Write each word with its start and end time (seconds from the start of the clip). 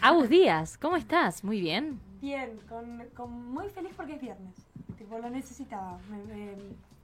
Agus 0.00 0.28
Díaz, 0.28 0.78
¿cómo 0.78 0.96
estás? 0.96 1.44
Muy 1.44 1.60
bien. 1.60 2.00
Bien, 2.20 2.58
con, 2.68 3.04
con 3.14 3.52
muy 3.52 3.68
feliz 3.68 3.92
porque 3.96 4.14
es 4.14 4.20
viernes. 4.20 4.54
Tipo, 4.96 5.18
lo 5.18 5.28
necesitaba. 5.30 5.98
Me, 6.10 6.18
me, 6.24 6.56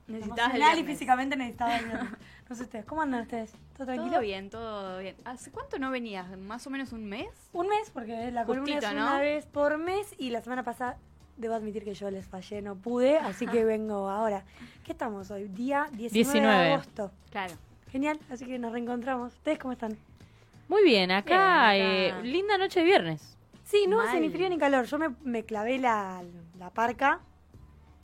Necesitabas 0.06 0.55
el 0.55 0.79
y 0.81 0.85
físicamente 0.85 1.37
necesitaba 1.37 1.79
el 1.79 1.85
viernes. 1.87 2.11
No 2.51 2.57
sé 2.57 2.65
ustedes, 2.65 2.85
¿cómo 2.85 3.03
andan 3.03 3.21
ustedes? 3.21 3.53
¿Todo 3.77 3.87
tranquilo? 3.87 4.11
Todo 4.11 4.21
bien, 4.23 4.51
todo 4.51 4.99
bien. 4.99 5.15
¿Hace 5.25 5.53
cuánto 5.53 5.79
no 5.79 5.89
venías? 5.93 6.37
¿Más 6.37 6.67
o 6.67 6.71
menos 6.71 6.93
un 6.93 7.05
mes? 7.05 7.29
Un 7.53 7.69
mes, 7.69 7.91
porque 7.91 8.32
la 8.32 8.45
columna 8.45 8.73
Justito, 8.73 8.89
es 8.89 8.97
¿no? 8.99 9.07
una 9.07 9.21
vez 9.21 9.47
por 9.47 9.79
mes 9.79 10.17
y 10.19 10.31
la 10.31 10.43
semana 10.43 10.65
pasada 10.65 10.97
debo 11.37 11.55
admitir 11.55 11.85
que 11.85 11.95
yo 11.95 12.11
les 12.11 12.27
fallé, 12.27 12.61
no 12.61 12.75
pude, 12.75 13.19
así 13.19 13.47
que 13.47 13.65
vengo 13.65 14.09
ahora. 14.11 14.43
¿Qué 14.83 14.91
estamos 14.91 15.31
hoy? 15.31 15.47
Día 15.47 15.87
19, 15.93 16.11
19. 16.11 16.57
de 16.57 16.73
agosto. 16.73 17.12
Claro. 17.31 17.55
Genial, 17.93 18.19
así 18.31 18.47
que 18.47 18.59
nos 18.59 18.73
reencontramos. 18.73 19.33
¿Ustedes 19.35 19.61
cómo 19.61 19.71
están? 19.71 19.97
Muy 20.71 20.84
bien, 20.84 21.11
acá, 21.11 21.73
Bien, 21.73 22.12
acá. 22.12 22.21
eh, 22.21 22.23
linda 22.23 22.57
noche 22.57 22.79
de 22.80 22.86
viernes. 22.86 23.36
Sí, 23.64 23.86
no 23.89 24.00
hace 24.00 24.21
ni 24.21 24.30
frío 24.30 24.48
ni 24.48 24.57
calor. 24.57 24.85
Yo 24.86 24.99
me, 24.99 25.08
me 25.25 25.43
clavé 25.45 25.79
la, 25.79 26.22
la 26.58 26.71
parca 26.71 27.21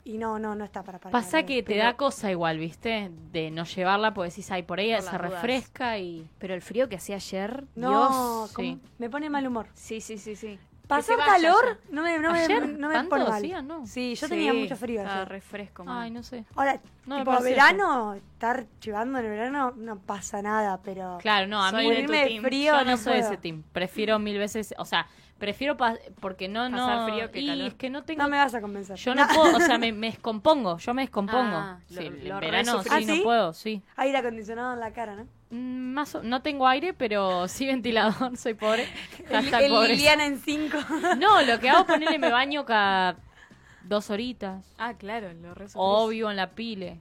y 0.03 0.17
no, 0.17 0.37
no, 0.37 0.53
no 0.53 0.65
está 0.65 0.83
para 0.83 0.99
parcar. 0.99 1.11
Pasa 1.21 1.43
que 1.43 1.63
te 1.63 1.77
da 1.77 1.95
cosa 1.95 2.29
igual, 2.29 2.57
¿viste? 2.59 3.09
De 3.31 3.51
no 3.51 3.63
llevarla, 3.63 4.13
porque 4.13 4.29
decís, 4.31 4.51
ay, 4.51 4.63
por 4.63 4.79
ahí 4.79 4.91
Por 4.93 5.01
se 5.01 5.09
dudas. 5.17 5.21
refresca 5.31 5.97
y... 5.97 6.29
Pero 6.39 6.53
el 6.53 6.61
frío 6.61 6.89
que 6.89 6.97
hacía 6.97 7.15
ayer, 7.15 7.63
No, 7.75 7.89
Dios. 7.89 8.51
sí. 8.55 8.79
me 8.97 9.09
pone 9.09 9.29
mal 9.29 9.47
humor. 9.47 9.67
Sí, 9.73 10.01
sí, 10.01 10.17
sí, 10.17 10.35
sí. 10.35 10.59
Pasar 10.87 11.17
vaya 11.17 11.31
calor 11.33 11.79
no 11.89 12.01
me, 12.01 12.17
no 12.19 12.31
me, 12.31 12.39
¿Ayer? 12.39 12.67
no 12.79 12.87
me 12.87 12.93
¿Tanto 12.93 13.09
pone 13.09 13.23
mal. 13.25 13.33
hacía? 13.33 13.61
No. 13.61 13.85
Sí, 13.85 14.15
yo 14.15 14.27
Sí, 14.27 14.33
tenía 14.33 14.53
mucho 14.53 14.75
frío 14.77 15.01
Estaba 15.01 15.17
ayer. 15.17 15.29
refresco, 15.29 15.83
man. 15.83 15.97
Ay, 16.03 16.11
no 16.11 16.23
sé. 16.23 16.45
Ahora, 16.55 16.79
No 17.05 17.15
me 17.15 17.21
tipo, 17.25 17.41
verano, 17.41 18.13
estar 18.13 18.65
chivando 18.79 19.19
en 19.19 19.25
el 19.25 19.31
verano 19.31 19.73
no 19.75 19.99
pasa 19.99 20.41
nada, 20.41 20.79
pero 20.83 21.17
Claro, 21.21 21.47
no, 21.47 21.63
a 21.63 21.71
Soy 21.71 21.83
mí 21.83 21.89
de 21.89 21.95
tu 21.95 22.01
morirme 22.03 22.17
de 22.23 22.27
team. 22.27 22.43
frío 22.43 22.71
yo 22.73 22.85
no, 22.85 22.91
no 22.91 22.97
soy 22.97 23.13
de 23.13 23.19
puedo. 23.19 23.31
ese 23.33 23.41
team. 23.41 23.63
Prefiero 23.73 24.17
mil 24.19 24.37
veces, 24.37 24.73
o 24.77 24.85
sea, 24.85 25.07
prefiero 25.37 25.77
pa- 25.77 25.97
porque 26.19 26.47
no, 26.47 26.69
Pasar 26.69 26.99
no... 26.99 27.05
frío 27.07 27.31
que 27.31 27.39
y 27.41 27.47
calor. 27.47 27.67
es 27.67 27.73
que 27.75 27.89
no 27.89 28.03
tengo... 28.03 28.23
No 28.23 28.29
me 28.29 28.37
vas 28.37 28.53
a 28.53 28.61
convencer. 28.61 28.97
Yo 28.97 29.15
no 29.15 29.27
puedo, 29.27 29.57
o 29.57 29.59
sea, 29.59 29.77
me, 29.79 29.91
me 29.91 30.07
descompongo, 30.07 30.77
yo 30.77 30.93
me 30.93 31.03
descompongo. 31.03 31.55
Ah, 31.55 31.79
lo- 31.89 32.01
sí, 32.01 32.09
lo 32.09 32.33
en 32.35 32.39
verano 32.39 32.83
sí, 32.83 32.89
no 32.89 32.95
¿Ah, 32.95 33.01
sí? 33.01 33.21
puedo, 33.23 33.53
sí. 33.53 33.81
Aire 33.95 34.17
acondicionado 34.17 34.73
en 34.73 34.79
la 34.79 34.91
cara, 34.93 35.15
¿no? 35.15 35.27
Mm, 35.49 35.93
Más 35.93 36.15
o- 36.15 36.23
no 36.23 36.41
tengo 36.41 36.67
aire, 36.67 36.93
pero 36.93 37.47
sí 37.49 37.65
ventilador, 37.67 38.35
soy 38.37 38.53
pobre. 38.53 38.87
El, 39.19 39.35
Hashtag 39.35 39.63
el 39.63 39.71
pobreza. 39.71 39.93
Liliana 39.93 40.25
en 40.25 40.39
cinco. 40.39 40.77
No, 41.17 41.41
lo 41.41 41.59
que 41.59 41.69
hago 41.69 41.81
es 41.81 41.85
ponerle 41.85 42.19
me 42.19 42.31
baño 42.31 42.65
cada 42.65 43.15
dos 43.83 44.09
horitas. 44.09 44.65
Ah, 44.77 44.93
claro, 44.95 45.31
lo 45.33 45.53
re 45.53 45.67
O 45.75 46.07
vivo 46.07 46.29
en 46.29 46.37
la 46.37 46.49
pile. 46.51 46.99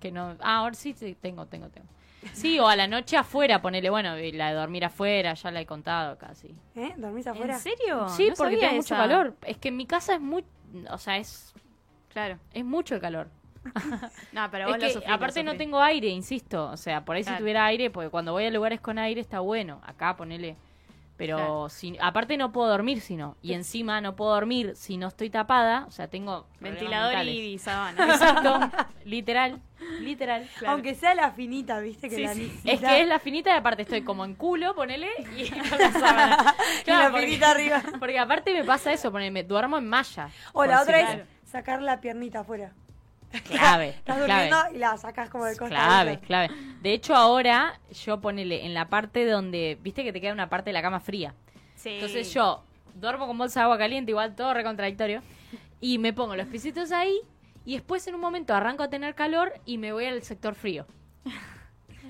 Que 0.00 0.10
no. 0.10 0.36
Ah, 0.40 0.58
ahora 0.58 0.74
sí, 0.74 0.94
sí, 0.98 1.16
tengo, 1.20 1.46
tengo, 1.46 1.68
tengo. 1.68 1.86
Sí, 2.32 2.58
o 2.60 2.68
a 2.68 2.76
la 2.76 2.86
noche 2.86 3.16
afuera, 3.16 3.60
ponerle, 3.60 3.90
bueno, 3.90 4.18
y 4.18 4.32
la 4.32 4.48
de 4.50 4.54
dormir 4.54 4.84
afuera, 4.84 5.34
ya 5.34 5.50
la 5.50 5.60
he 5.60 5.66
contado 5.66 6.16
casi. 6.18 6.54
¿Eh? 6.76 6.92
¿Dormís 6.96 7.26
afuera? 7.26 7.54
¿En 7.54 7.60
serio? 7.60 8.08
sí, 8.08 8.28
No 8.28 8.34
porque 8.36 8.56
tengo 8.56 8.72
mucho 8.74 8.94
esa. 8.94 8.96
calor. 8.96 9.36
Es 9.44 9.56
que 9.58 9.68
en 9.68 9.76
mi 9.76 9.86
casa 9.86 10.14
es 10.14 10.20
muy. 10.20 10.44
O 10.90 10.98
sea, 10.98 11.16
es, 11.18 11.52
Claro. 12.12 12.38
es 12.52 12.64
mucho 12.64 12.94
el 12.94 13.00
calor. 13.00 13.28
No, 14.32 14.50
pero 14.50 14.64
Es 14.64 14.70
vos 14.70 14.76
lo 14.78 14.86
que, 14.86 14.92
sufrís, 14.92 15.08
lo 15.08 15.14
aparte 15.14 15.42
no 15.44 15.56
tengo 15.56 15.80
aire, 15.80 16.08
insisto. 16.08 16.66
O 16.70 16.76
sea, 16.76 17.04
por 17.04 17.16
ahí 17.16 17.24
si 17.24 17.32
tuviera 17.36 17.64
aire, 17.66 17.90
porque 17.90 18.08
cuando 18.10 18.32
voy 18.32 18.44
a 18.46 18.50
lugares 18.50 18.80
con 18.80 18.98
aire 18.98 19.20
está 19.20 19.40
bueno. 19.40 19.80
Acá 19.84 20.16
ponele. 20.16 20.56
Pero 21.16 21.36
Claro. 21.36 21.68
si, 21.68 21.96
aparte 22.00 22.36
no 22.36 22.50
puedo 22.52 22.68
dormir 22.68 23.00
si 23.00 23.16
no. 23.16 23.36
Y 23.42 23.52
encima 23.52 24.00
no 24.00 24.16
puedo 24.16 24.32
dormir 24.32 24.72
si 24.74 24.96
no 24.96 25.06
estoy 25.08 25.28
tapada. 25.30 25.84
O 25.86 25.90
sea, 25.92 26.08
tengo. 26.08 26.46
Ventilador 26.58 27.14
y 27.26 27.58
sábana. 27.58 28.04
Exacto. 28.14 28.58
literal. 29.04 29.60
Literal. 30.02 30.48
Claro. 30.58 30.74
Aunque 30.74 30.94
sea 30.94 31.14
la 31.14 31.30
finita, 31.32 31.80
¿viste? 31.80 32.08
Que 32.08 32.16
Sí, 32.16 32.22
la 32.22 32.34
sí. 32.34 32.60
Es 32.64 32.80
que 32.80 33.00
es 33.00 33.08
la 33.08 33.18
finita 33.18 33.50
y 33.50 33.56
aparte 33.56 33.82
estoy 33.82 34.02
como 34.02 34.24
en 34.24 34.34
culo, 34.34 34.74
ponele, 34.74 35.08
y 35.36 35.48
con 35.68 35.78
la 35.78 35.92
sábana. 35.92 36.54
Y 36.86 36.90
la 36.90 37.10
porque, 37.10 37.26
finita 37.26 37.50
arriba. 37.50 37.82
porque 37.98 38.18
aparte 38.18 38.52
me 38.52 38.64
pasa 38.64 38.92
eso, 38.92 39.10
ponele, 39.12 39.44
duermo 39.44 39.78
en 39.78 39.88
malla. 39.88 40.30
O 40.52 40.64
la 40.64 40.82
otra 40.82 41.00
es 41.12 41.20
sacar 41.50 41.80
la 41.82 42.00
piernita 42.00 42.40
afuera. 42.40 42.72
Clave, 43.44 43.88
Estás 43.90 44.16
clave. 44.16 44.20
durmiendo 44.20 44.74
y 44.74 44.78
la 44.78 44.96
sacas 44.98 45.30
como 45.30 45.46
de 45.46 45.56
costado. 45.56 45.70
Clave, 45.80 46.20
clave. 46.20 46.50
De 46.82 46.92
hecho, 46.92 47.14
ahora 47.14 47.80
yo 48.04 48.20
ponele 48.20 48.66
en 48.66 48.74
la 48.74 48.88
parte 48.88 49.24
donde, 49.24 49.78
viste 49.80 50.04
que 50.04 50.12
te 50.12 50.20
queda 50.20 50.34
una 50.34 50.50
parte 50.50 50.68
de 50.68 50.74
la 50.74 50.82
cama 50.82 51.00
fría. 51.00 51.34
Sí. 51.76 51.90
Entonces 51.94 52.32
yo 52.34 52.62
duermo 52.94 53.26
con 53.26 53.38
bolsa 53.38 53.60
de 53.60 53.64
agua 53.64 53.78
caliente, 53.78 54.10
igual 54.10 54.34
todo 54.34 54.52
recontradictorio, 54.52 55.22
y 55.80 55.96
me 55.98 56.12
pongo 56.12 56.36
los 56.36 56.46
pisitos 56.46 56.92
ahí, 56.92 57.18
y 57.64 57.74
después 57.74 58.06
en 58.06 58.14
un 58.14 58.20
momento 58.20 58.54
arranco 58.54 58.82
a 58.82 58.90
tener 58.90 59.14
calor 59.14 59.52
y 59.64 59.78
me 59.78 59.92
voy 59.92 60.06
al 60.06 60.22
sector 60.22 60.54
frío. 60.54 60.86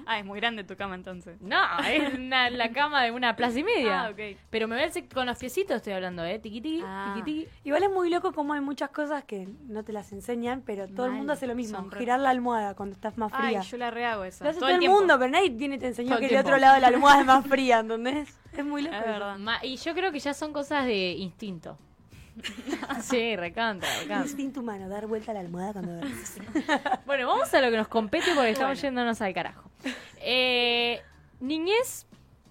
Ah, 0.05 0.19
es 0.19 0.25
muy 0.25 0.41
grande 0.41 0.65
tu 0.65 0.75
cama 0.77 0.97
entonces. 0.97 1.41
No, 1.41 1.57
es 1.89 2.15
una- 2.15 2.51
la 2.51 2.73
cama 2.73 3.05
de 3.05 3.13
una 3.13 3.37
plaza 3.37 3.61
y 3.61 3.63
media. 3.63 4.07
Ah, 4.07 4.11
ok. 4.11 4.37
Pero 4.51 4.67
me 4.67 4.75
voy 4.75 4.83
al 4.83 4.91
sec- 4.93 5.13
con 5.15 5.27
los 5.27 5.39
piecitos, 5.39 5.77
estoy 5.77 5.93
hablando, 5.93 6.25
¿eh? 6.25 6.41
Tiqui 6.41 6.61
tiqui, 6.61 6.83
Ah. 6.85 7.13
tiqui 7.15 7.45
tiqui. 7.45 7.49
Igual 7.63 7.85
es 7.85 7.91
muy 7.91 8.11
loco 8.11 8.33
como 8.33 8.53
hay 8.53 8.61
muchas 8.61 8.91
cosas 8.91 9.23
que 9.23 9.47
no 9.69 9.85
te 9.85 9.93
las 9.93 10.11
enseñan, 10.11 10.63
pero 10.67 10.89
todo 10.89 11.07
el 11.07 11.13
mundo 11.13 11.35
hace 11.35 11.47
lo 11.47 11.55
mismo. 11.55 11.89
Girar 11.97 12.19
la 12.19 12.31
almohada 12.31 12.75
cuando 12.75 12.95
estás 12.97 13.17
más 13.17 13.31
Ay, 13.33 13.47
fría. 13.55 13.61
yo 13.61 13.77
la 13.77 13.93
rehago 13.93 14.25
esa. 14.25 14.43
Lo 14.43 14.51
hace 14.51 14.59
todo, 14.59 14.71
el 14.71 14.75
el, 14.75 14.81
tiempo. 14.81 14.99
mundo, 14.99 15.17
pero 15.21 15.31
nadie 15.31 15.51
tiene, 15.51 15.79
te 15.79 15.87
enseñó 15.87 16.09
Todo 16.17 16.19
que 16.21 16.27
el 16.35 16.37
otro 16.41 16.57
lado 16.59 16.75
de 16.75 16.81
la 16.81 16.89
almohada 16.89 17.21
es 17.21 17.27
más 17.27 17.47
fría, 17.47 17.79
¿entendés? 17.79 18.37
Es 18.57 18.65
muy 18.65 18.83
loco. 18.83 18.97
Es 18.97 19.03
eso. 19.03 19.09
verdad. 19.13 19.39
Y 19.63 19.77
yo 19.77 19.95
creo 19.95 20.11
que 20.11 20.19
ya 20.19 20.35
son 20.35 20.53
cosas 20.53 20.85
de 20.85 21.13
instinto. 21.13 21.79
sí, 23.03 23.37
recontra, 23.37 23.89
recontra. 24.01 24.23
Instinto 24.23 24.61
humano, 24.61 24.89
dar 24.89 25.07
vuelta 25.07 25.31
a 25.33 25.35
la 25.35 25.41
almohada 25.41 25.73
cuando 25.75 25.93
duermes. 25.97 26.39
Bueno, 27.07 27.27
vamos 27.27 27.53
a 27.53 27.61
lo 27.61 27.71
que 27.71 27.77
nos 27.77 27.89
compete 27.89 28.27
porque 28.35 28.51
estamos 28.51 28.81
yéndonos 28.81 29.21
al 29.21 29.35
carajo. 29.35 29.71
Eh, 30.19 31.01
niñez 31.41 32.07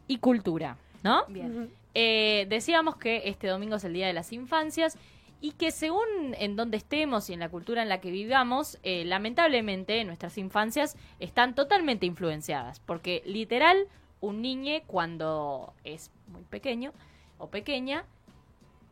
y 0.08 0.18
cultura, 0.18 0.78
¿no? 1.03 1.25
Bien. 1.28 1.72
Eh, 1.94 2.46
decíamos 2.50 2.96
que 2.96 3.24
este 3.25 3.47
domingo 3.47 3.75
es 3.75 3.84
el 3.84 3.94
Día 3.94 4.08
de 4.08 4.14
las 4.14 4.31
Infancias 4.31 4.97
y 5.41 5.53
que 5.53 5.72
según 5.72 6.06
en 6.38 6.56
donde 6.56 6.78
estemos 6.78 7.30
y 7.30 7.34
en 7.34 7.40
la 7.40 7.50
cultura 7.50 7.81
en 7.81 7.90
la 7.90 8.00
que 8.00 8.12
vivamos, 8.12 8.78
eh, 8.84 9.03
lamentablemente 9.06 10.03
nuestras 10.06 10.38
infancias 10.38 10.96
están 11.20 11.56
totalmente 11.56 12.06
influenciadas, 12.06 12.80
porque 12.80 13.24
literal 13.25 13.88
un 14.20 14.41
niño 14.41 14.74
cuando 14.86 15.74
es 15.84 16.12
muy 16.28 16.44
pequeño 16.44 16.94
o 17.40 17.47
pequeña, 17.50 18.06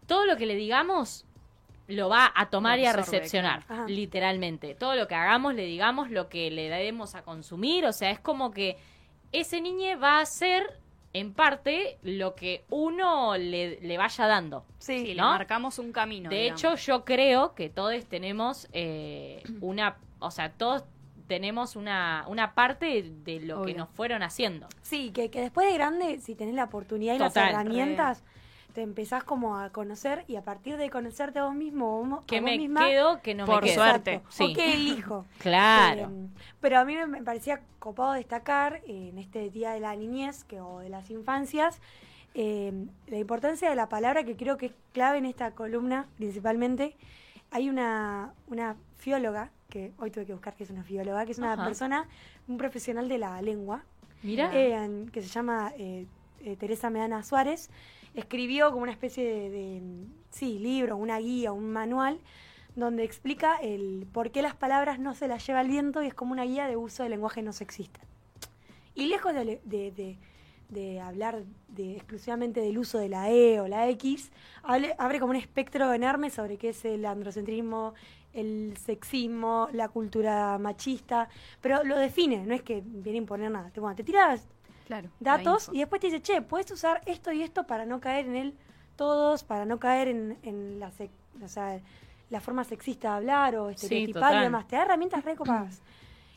todo 0.09 0.25
lo 0.25 0.35
que 0.35 0.45
le 0.45 0.55
digamos 0.55 1.25
lo 1.87 2.09
va 2.09 2.31
a 2.35 2.49
tomar 2.49 2.77
y 2.79 2.85
a 2.85 2.93
recepcionar. 2.93 3.63
Ajá. 3.69 3.85
literalmente. 3.87 4.75
Todo 4.75 4.95
lo 4.95 5.07
que 5.07 5.15
hagamos, 5.15 5.55
le 5.55 5.63
digamos, 5.65 6.11
lo 6.11 6.27
que 6.29 6.51
le 6.51 6.69
demos 6.69 7.15
a 7.15 7.23
consumir, 7.23 7.85
o 7.85 7.93
sea, 7.93 8.11
es 8.11 8.19
como 8.19 8.51
que 8.51 8.77
ese 9.31 9.61
niño 9.61 9.99
va 9.99 10.17
a 10.17 10.21
hacer 10.21 10.79
en 11.13 11.33
parte 11.33 11.97
lo 12.03 12.35
que 12.35 12.63
uno 12.69 13.35
le, 13.37 13.79
le 13.81 13.97
vaya 13.97 14.27
dando. 14.27 14.65
Sí, 14.77 14.99
Sí, 14.99 15.07
le 15.15 15.21
¿no? 15.21 15.29
marcamos 15.31 15.79
un 15.79 15.91
camino. 15.91 16.29
De 16.29 16.35
digamos. 16.43 16.61
hecho, 16.61 16.75
yo 16.75 17.05
creo 17.05 17.55
que 17.55 17.69
todos 17.69 18.05
tenemos 18.05 18.67
eh, 18.71 19.41
una, 19.61 19.97
o 20.19 20.29
sea, 20.29 20.51
todos 20.51 20.83
tenemos 21.27 21.75
una, 21.75 22.25
una 22.27 22.53
parte 22.53 23.03
de 23.23 23.39
lo 23.39 23.63
que 23.63 23.73
nos 23.73 23.89
fueron 23.89 24.21
haciendo. 24.21 24.67
Sí, 24.81 25.11
que, 25.11 25.31
que 25.31 25.41
después 25.41 25.67
de 25.67 25.73
grande, 25.73 26.19
si 26.19 26.35
tenés 26.35 26.53
la 26.55 26.65
oportunidad 26.65 27.15
y 27.15 27.17
Total, 27.17 27.51
las 27.51 27.53
herramientas, 27.53 28.23
te 28.79 28.83
empezás 28.83 29.25
como 29.25 29.57
a 29.57 29.71
conocer 29.71 30.23
y 30.29 30.37
a 30.37 30.41
partir 30.41 30.77
de 30.77 30.89
conocerte 30.89 31.39
a 31.39 31.43
vos 31.43 31.53
mismo 31.53 31.99
o 31.99 32.25
Que 32.25 32.39
me 32.39 32.57
misma, 32.57 32.87
quedo, 32.87 33.21
que 33.21 33.35
no 33.35 33.45
Por 33.45 33.61
me 33.61 33.67
quedo. 33.67 33.83
suerte. 33.83 34.21
Sí. 34.29 34.51
O 34.53 34.55
que 34.55 34.73
elijo. 34.73 35.25
Claro. 35.39 36.03
Eh, 36.03 36.27
pero 36.61 36.79
a 36.79 36.85
mí 36.85 36.95
me, 36.95 37.21
parecía 37.21 37.59
copado 37.79 38.13
destacar 38.13 38.79
en 38.87 39.17
este 39.17 39.49
Día 39.49 39.71
de 39.71 39.81
la 39.81 39.93
Niñez 39.97 40.45
que, 40.45 40.61
o 40.61 40.79
de 40.79 40.87
las 40.87 41.09
Infancias 41.11 41.81
eh, 42.35 42.71
la 43.07 43.17
importancia 43.17 43.69
de 43.69 43.75
la 43.75 43.89
palabra 43.89 44.23
que 44.23 44.37
creo 44.37 44.55
que 44.55 44.67
es 44.67 44.73
clave 44.93 45.17
en 45.17 45.25
esta 45.25 45.51
columna 45.51 46.07
principalmente. 46.15 46.95
Hay 47.51 47.67
una, 47.67 48.31
una 48.47 48.77
fióloga, 48.97 49.51
que 49.69 49.91
hoy 49.97 50.09
tuve 50.09 50.25
que 50.25 50.31
buscar 50.31 50.55
que 50.55 50.63
es 50.63 50.69
una 50.69 50.83
fióloga, 50.85 51.25
que 51.25 51.33
es 51.33 51.37
una 51.37 51.51
Ajá. 51.53 51.65
persona, 51.65 52.07
un 52.47 52.57
profesional 52.57 53.09
de 53.09 53.17
la 53.17 53.41
lengua, 53.41 53.83
Mira. 54.23 54.51
eh, 54.53 55.05
que 55.11 55.21
se 55.21 55.27
llama 55.27 55.73
eh, 55.77 56.05
eh, 56.45 56.55
Teresa 56.55 56.89
Medana 56.89 57.23
Suárez, 57.23 57.69
escribió 58.13 58.71
como 58.71 58.83
una 58.83 58.91
especie 58.91 59.23
de, 59.49 59.81
sí, 60.29 60.59
libro, 60.59 60.97
una 60.97 61.19
guía, 61.19 61.51
un 61.51 61.71
manual, 61.71 62.19
donde 62.75 63.03
explica 63.03 63.55
el 63.57 64.07
por 64.11 64.31
qué 64.31 64.41
las 64.41 64.55
palabras 64.55 64.99
no 64.99 65.13
se 65.15 65.27
las 65.27 65.45
lleva 65.45 65.61
el 65.61 65.67
viento 65.67 66.01
y 66.03 66.07
es 66.07 66.13
como 66.13 66.31
una 66.31 66.43
guía 66.45 66.67
de 66.67 66.77
uso 66.77 67.03
del 67.03 67.11
lenguaje 67.11 67.41
no 67.41 67.51
sexista. 67.53 67.99
Y 68.95 69.05
lejos 69.07 69.33
de, 69.33 69.59
de- 69.63 69.91
de- 69.91 70.17
de 70.69 70.99
hablar 71.01 71.43
exclusivamente 71.75 72.61
del 72.61 72.77
uso 72.77 72.99
de 72.99 73.09
la 73.09 73.31
E 73.31 73.59
o 73.59 73.67
la 73.67 73.89
X, 73.89 74.31
hable- 74.63 74.93
abre 74.99 75.19
como 75.19 75.31
un 75.31 75.35
espectro 75.37 75.91
enorme 75.93 76.29
sobre 76.29 76.57
qué 76.57 76.69
es 76.69 76.85
el 76.85 77.05
androcentrismo, 77.05 77.95
el 78.33 78.77
sexismo, 78.77 79.67
la 79.73 79.89
cultura 79.89 80.59
machista, 80.59 81.27
pero 81.59 81.83
lo 81.83 81.97
define, 81.97 82.45
no 82.45 82.53
es 82.53 82.61
que 82.61 82.83
viene 82.85 83.17
a 83.17 83.21
imponer 83.21 83.49
nada. 83.49 83.71
Bueno, 83.77 83.95
te 83.95 84.03
tira 84.03 84.37
Claro. 84.89 85.09
datos 85.19 85.69
y 85.71 85.79
después 85.79 86.01
te 86.01 86.07
dice, 86.07 86.21
che, 86.21 86.41
puedes 86.41 86.69
usar 86.71 86.99
esto 87.05 87.31
y 87.31 87.43
esto 87.43 87.65
para 87.67 87.85
no 87.85 87.99
caer 88.01 88.25
en 88.25 88.35
el 88.35 88.53
todos, 88.95 89.43
para 89.45 89.63
no 89.65 89.79
caer 89.79 90.07
en, 90.09 90.37
en 90.43 90.79
la, 90.79 90.91
sec- 90.91 91.11
o 91.41 91.47
sea, 91.47 91.79
la 92.29 92.41
forma 92.41 92.63
sexista 92.65 93.11
de 93.11 93.15
hablar 93.17 93.55
o 93.55 93.69
estereotipar 93.69 94.33
y 94.41 94.43
demás. 94.43 94.67
Te 94.67 94.75
da 94.75 94.81
herramientas 94.83 95.23
recopadas. 95.23 95.81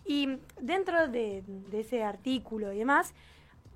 Y 0.04 0.36
dentro 0.60 1.06
de, 1.08 1.42
de 1.46 1.80
ese 1.80 2.02
artículo 2.02 2.72
y 2.72 2.78
demás, 2.78 3.14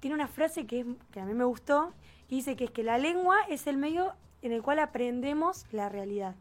tiene 0.00 0.14
una 0.14 0.26
frase 0.28 0.66
que, 0.66 0.80
es- 0.80 0.86
que 1.12 1.20
a 1.20 1.24
mí 1.24 1.32
me 1.34 1.44
gustó 1.44 1.92
que 2.28 2.34
dice 2.34 2.54
que 2.56 2.64
es 2.64 2.70
que 2.72 2.82
la 2.82 2.98
lengua 2.98 3.36
es 3.48 3.66
el 3.68 3.76
medio 3.76 4.12
en 4.42 4.50
el 4.52 4.60
cual 4.62 4.80
aprendemos 4.80 5.66
la 5.72 5.88
realidad. 5.88 6.34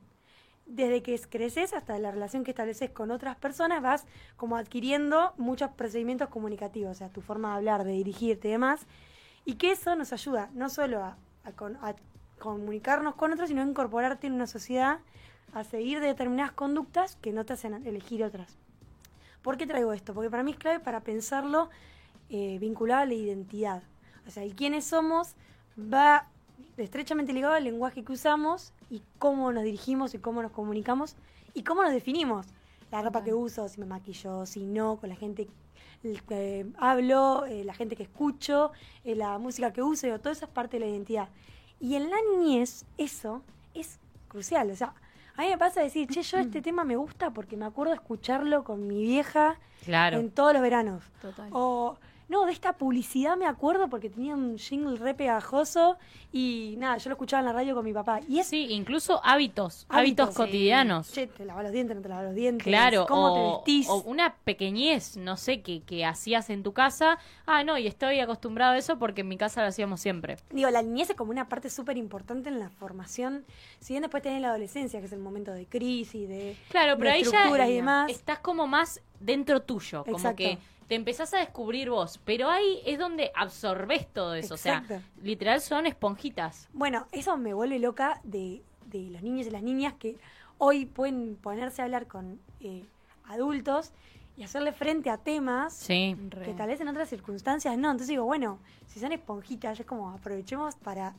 Desde 0.66 1.04
que 1.04 1.20
creces 1.30 1.74
hasta 1.74 1.98
la 2.00 2.12
relación 2.12 2.44
que 2.44 2.52
estableces 2.52 2.90
con 2.90 3.12
otras 3.12 3.36
personas, 3.36 3.82
vas 3.84 4.06
como 4.36 4.58
adquiriendo 4.58 5.34
muchos 5.38 5.70
procedimientos 5.72 6.30
comunicativos, 6.30 6.92
o 6.92 6.96
sea, 6.96 7.10
tu 7.10 7.22
forma 7.22 7.50
de 7.50 7.56
hablar, 7.56 7.84
de 7.84 7.92
dirigirte 7.92 8.48
y 8.48 8.52
demás, 8.52 8.88
y 9.46 9.56
que 9.56 9.72
eso 9.72 9.96
nos 9.96 10.12
ayuda 10.12 10.50
no 10.54 10.70
solo 10.70 11.04
a, 11.04 11.18
comunicarnos 12.40 13.16
con 13.16 13.32
otros, 13.32 13.48
sino 13.48 13.62
a 13.62 13.66
incorporarte 13.66 14.28
en 14.28 14.34
una 14.34 14.48
sociedad, 14.48 15.00
a 15.54 15.64
seguir 15.64 16.00
determinadas 16.00 16.52
conductas 16.52 17.16
que 17.18 17.32
no 17.32 17.46
te 17.46 17.54
hacen 17.54 17.86
elegir 17.88 18.24
otras. 18.24 18.58
¿Por 19.42 19.58
qué 19.58 19.68
traigo 19.68 19.94
esto? 19.94 20.14
Porque 20.14 20.30
para 20.30 20.44
mí 20.44 20.52
es 20.52 20.58
clave 20.58 20.80
para 20.80 21.02
pensarlo 21.02 21.70
eh, 22.30 22.58
vinculado 22.60 23.04
a 23.04 23.06
la 23.06 23.14
identidad. 23.14 23.84
O 24.28 24.32
sea, 24.32 24.44
el 24.44 24.56
quiénes 24.56 24.86
somos 24.86 25.36
va 25.78 26.28
estrechamente 26.78 27.34
ligado 27.34 27.54
al 27.54 27.64
lenguaje 27.64 28.04
que 28.04 28.12
usamos 28.14 28.74
y 28.90 29.02
cómo 29.20 29.52
nos 29.52 29.64
dirigimos 29.64 30.14
y 30.14 30.20
cómo 30.20 30.42
nos 30.42 30.52
comunicamos 30.52 31.16
y 31.54 31.64
cómo 31.64 31.84
nos 31.84 31.92
definimos. 31.94 32.48
La 32.92 33.02
ropa 33.02 33.24
que 33.24 33.34
uso, 33.34 33.68
si 33.70 33.80
me 33.80 33.86
maquillo, 33.86 34.46
si 34.46 34.66
no, 34.66 34.98
con 34.98 35.10
la 35.10 35.16
gente 35.16 35.48
que 36.28 36.68
hablo, 36.78 37.46
eh, 37.46 37.64
la 37.64 37.74
gente 37.74 37.96
que 37.96 38.04
escucho, 38.04 38.72
eh, 39.04 39.16
la 39.16 39.38
música 39.40 39.74
que 39.74 39.82
uso, 39.82 40.08
todo 40.20 40.32
eso 40.32 40.46
es 40.46 40.52
parte 40.52 40.78
de 40.80 40.86
la 40.86 40.92
identidad. 40.92 41.30
Y 41.80 41.96
en 41.96 42.10
la 42.10 42.18
niñez 42.38 42.86
eso 42.98 43.42
es 43.74 44.00
crucial. 44.28 44.70
O 44.70 44.76
sea, 44.76 44.94
a 45.36 45.42
mí 45.42 45.48
me 45.50 45.58
pasa 45.58 45.82
decir, 45.82 46.08
che, 46.08 46.22
yo 46.22 46.38
este 46.38 46.62
tema 46.62 46.84
me 46.84 46.96
gusta 46.96 47.32
porque 47.32 47.58
me 47.58 47.66
acuerdo 47.66 47.94
escucharlo 47.94 48.64
con 48.64 48.86
mi 48.88 49.02
vieja 49.02 49.58
Claro. 49.84 50.20
en 50.20 50.30
todos 50.32 50.54
los 50.54 50.62
veranos. 50.62 51.04
Total. 51.22 51.50
O, 51.52 51.98
no, 52.28 52.46
de 52.46 52.52
esta 52.52 52.74
publicidad 52.74 53.38
me 53.38 53.46
acuerdo 53.46 53.88
porque 53.90 54.10
tenía 54.10 54.34
un 54.36 54.58
jingle 54.58 54.98
re 54.98 55.14
pegajoso 55.14 55.98
y 56.32 56.76
nada, 56.78 56.98
yo 56.98 57.10
lo 57.10 57.14
escuchaba 57.14 57.40
en 57.42 57.46
la 57.46 57.54
radio 57.54 57.76
con 57.76 57.86
mi 57.86 57.94
papá. 57.94 58.20
Y 58.28 58.40
es, 58.40 58.48
Sí, 58.48 58.68
incluso 58.72 59.22
hábitos, 59.24 59.86
hábitos, 59.90 60.26
Hábitos, 60.26 60.30
sí. 60.30 60.36
cotidianos. 60.36 61.12
che, 61.12 61.28
te 61.28 61.46
lavas 61.46 61.64
los 61.64 61.72
dientes, 61.72 61.96
no 61.96 62.02
te 62.02 62.10
lavas 62.10 62.26
los 62.26 62.36
dientes. 62.36 62.64
Claro, 62.66 63.06
cómo 63.08 63.34
te 63.34 63.40
o, 63.40 63.56
vestís. 63.58 63.88
o 63.90 63.98
una 64.04 64.36
pequeñez, 64.44 65.18
no 65.18 65.38
sé, 65.38 65.62
que, 65.62 65.82
que 65.84 66.06
hacías 66.06 66.50
en 66.50 66.64
tu 66.64 66.74
casa. 66.74 67.18
Ah, 67.46 67.64
no, 67.64 67.78
y 67.78 67.88
estoy 67.88 68.20
acostumbrado 68.20 68.74
a 68.74 68.78
eso 68.78 68.98
porque 69.00 69.22
en 69.22 69.28
mi 69.28 69.38
casa 69.38 69.62
lo 69.62 69.68
hacíamos 69.68 70.02
siempre. 70.02 70.38
Digo, 70.50 70.70
la 70.70 70.82
niñez 70.82 71.12
es 71.12 71.16
como 71.16 71.32
una 71.32 71.48
parte 71.48 71.70
súper 71.70 71.98
importante 71.98 72.50
en 72.50 72.60
la 72.60 72.70
formación. 72.70 73.46
Si 73.80 73.94
bien 73.94 74.02
después 74.02 74.24
tenés 74.24 74.42
la 74.42 74.50
adolescencia, 74.50 75.00
que 75.00 75.06
es 75.06 75.12
el 75.14 75.20
momento 75.20 75.52
de 75.52 75.66
crisis, 75.68 76.28
de, 76.28 76.58
Claro, 76.70 76.98
pero 76.98 77.12
de 77.12 77.16
ahí 77.18 77.24
ya 77.24 77.68
y 77.70 77.74
demás. 77.76 78.12
estás 78.12 78.40
como 78.40 78.68
más 78.68 79.00
dentro 79.20 79.62
tuyo, 79.62 80.04
como 80.04 80.18
Exacto. 80.18 80.38
que 80.38 80.58
te 80.88 80.96
empezás 80.96 81.34
a 81.34 81.40
descubrir 81.40 81.90
vos, 81.90 82.20
pero 82.26 82.50
ahí 82.50 82.82
es 82.86 83.00
donde 83.00 83.32
absorbes 83.36 84.08
todo 84.14 84.36
eso, 84.36 84.54
o 84.54 84.58
sea, 84.58 84.84
literal 85.24 85.60
son 85.62 85.86
esponjitas. 85.88 86.68
Bueno, 86.74 87.08
eso 87.12 87.38
me 87.38 87.54
vuelve 87.54 87.80
loca 87.80 88.20
de, 88.24 88.62
de 88.86 89.10
los 89.10 89.22
niños 89.24 89.48
y 89.48 89.50
las 89.52 89.64
niñas 89.64 89.94
que 89.98 90.18
hoy 90.58 90.86
pueden 90.86 91.36
ponerse 91.42 91.82
a 91.82 91.86
hablar 91.86 92.08
con 92.08 92.40
eh, 92.60 92.86
adultos 93.26 93.92
y 94.38 94.44
hacerle 94.44 94.74
frente 94.74 95.10
a 95.10 95.18
temas 95.18 95.74
Sí. 95.74 96.16
Que 96.44 96.54
tal 96.54 96.68
vez 96.68 96.80
en 96.82 96.88
otras 96.90 97.10
circunstancias 97.10 97.76
no. 97.78 97.88
Entonces 97.90 98.10
digo, 98.10 98.26
bueno, 98.26 98.60
si 98.88 99.00
son 99.00 99.12
esponjitas, 99.12 99.80
es 99.80 99.86
como 99.86 100.10
aprovechemos 100.12 100.76
para 100.76 101.16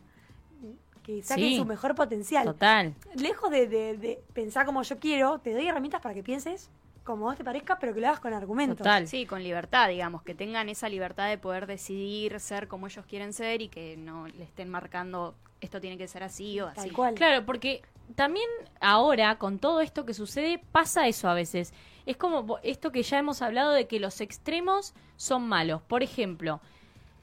que 1.03 1.23
saquen 1.23 1.45
Sí. 1.51 1.57
su 1.57 1.65
mejor 1.65 1.95
potencial. 1.95 2.45
Total. 2.45 2.95
Lejos 3.15 3.51
de, 3.51 3.69
de- 3.69 3.97
de 3.97 4.21
pensar 4.33 4.67
como 4.67 4.83
yo 4.83 4.99
quiero, 4.99 5.39
te 5.39 5.53
doy 5.53 5.67
herramientas 5.67 6.01
para 6.03 6.15
que 6.15 6.23
pienses 6.23 6.69
como 7.07 7.25
vos 7.25 7.37
te 7.37 7.45
parezca, 7.45 7.79
pero 7.79 7.95
que 7.95 8.01
lo 8.01 8.09
hagas 8.09 8.21
con 8.21 8.35
argumentos. 8.35 8.79
Total. 8.79 9.09
Sí, 9.09 9.25
con 9.25 9.43
libertad, 9.43 9.89
digamos, 9.89 10.23
que 10.23 10.35
tengan 10.35 10.69
esa 10.69 10.91
libertad 10.91 11.29
de 11.29 11.39
poder 11.39 11.67
decidir 11.67 12.39
ser 12.41 12.69
como 12.69 12.87
ellos 12.89 13.07
quieren 13.07 13.33
ser 13.33 13.63
y 13.63 13.69
que 13.69 13.97
no 13.97 14.27
le 14.27 14.45
estén 14.45 14.69
marcando 14.69 15.35
esto 15.61 15.81
tiene 15.81 15.97
que 15.97 16.09
ser 16.09 16.23
así 16.23 16.61
o 16.61 16.67
así. 16.67 16.77
Tal 16.77 16.93
cual. 16.93 17.15
Claro, 17.15 17.47
porque 17.47 17.83
también 18.15 18.47
ahora, 18.81 19.39
con 19.39 19.59
todo 19.59 19.81
esto 19.81 20.05
que 20.05 20.15
sucede, 20.15 20.61
pasa 20.73 21.07
eso 21.07 21.29
a 21.29 21.35
veces. 21.35 21.73
Es 22.05 22.17
como 22.17 22.59
esto 22.63 22.93
que 22.93 23.03
ya 23.03 23.19
hemos 23.19 23.41
hablado 23.41 23.73
de 23.73 23.87
que 23.87 24.01
los 24.01 24.21
extremos 24.21 24.95
son 25.17 25.49
malos. 25.49 25.83
Por 25.83 26.03
ejemplo, 26.03 26.61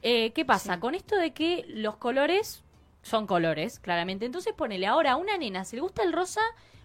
eh, 0.02 0.32
¿qué 0.32 0.44
pasa? 0.44 0.74
Sí. 0.74 0.80
Con 0.80 0.94
esto 0.94 1.16
de 1.16 1.32
que 1.32 1.64
los 1.68 1.96
colores 1.96 2.64
son 3.02 3.26
colores, 3.26 3.78
claramente. 3.78 4.26
Entonces 4.26 4.52
ponele 4.54 4.86
ahora 4.86 5.12
a 5.12 5.16
una 5.16 5.38
nena, 5.38 5.64
si 5.64 5.76
le 5.76 5.82
gusta 5.82 6.02
el 6.02 6.12
rosa, 6.12 6.40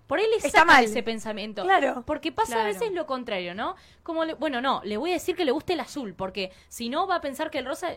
por 0.10 0.20
ahí 0.20 0.26
le 0.30 0.46
Está 0.46 0.66
mal. 0.66 0.84
ese 0.84 1.04
pensamiento. 1.04 1.64
Claro. 1.64 2.04
Porque 2.06 2.32
pasa 2.34 2.62
a 2.62 2.66
veces 2.66 2.92
lo 2.92 3.06
contrario, 3.06 3.54
¿no? 3.56 3.76
Como, 4.04 4.26
le- 4.26 4.34
bueno, 4.34 4.60
no, 4.60 4.82
le 4.84 4.98
voy 4.98 5.12
a 5.12 5.14
decir 5.14 5.36
que 5.38 5.46
le 5.46 5.52
guste 5.52 5.74
el 5.74 5.80
azul, 5.80 6.14
porque 6.16 6.52
si 6.68 6.90
no 6.90 7.06
va 7.08 7.16
a 7.16 7.22
pensar 7.22 7.50
que 7.52 7.60
el 7.60 7.66
rosa... 7.66 7.90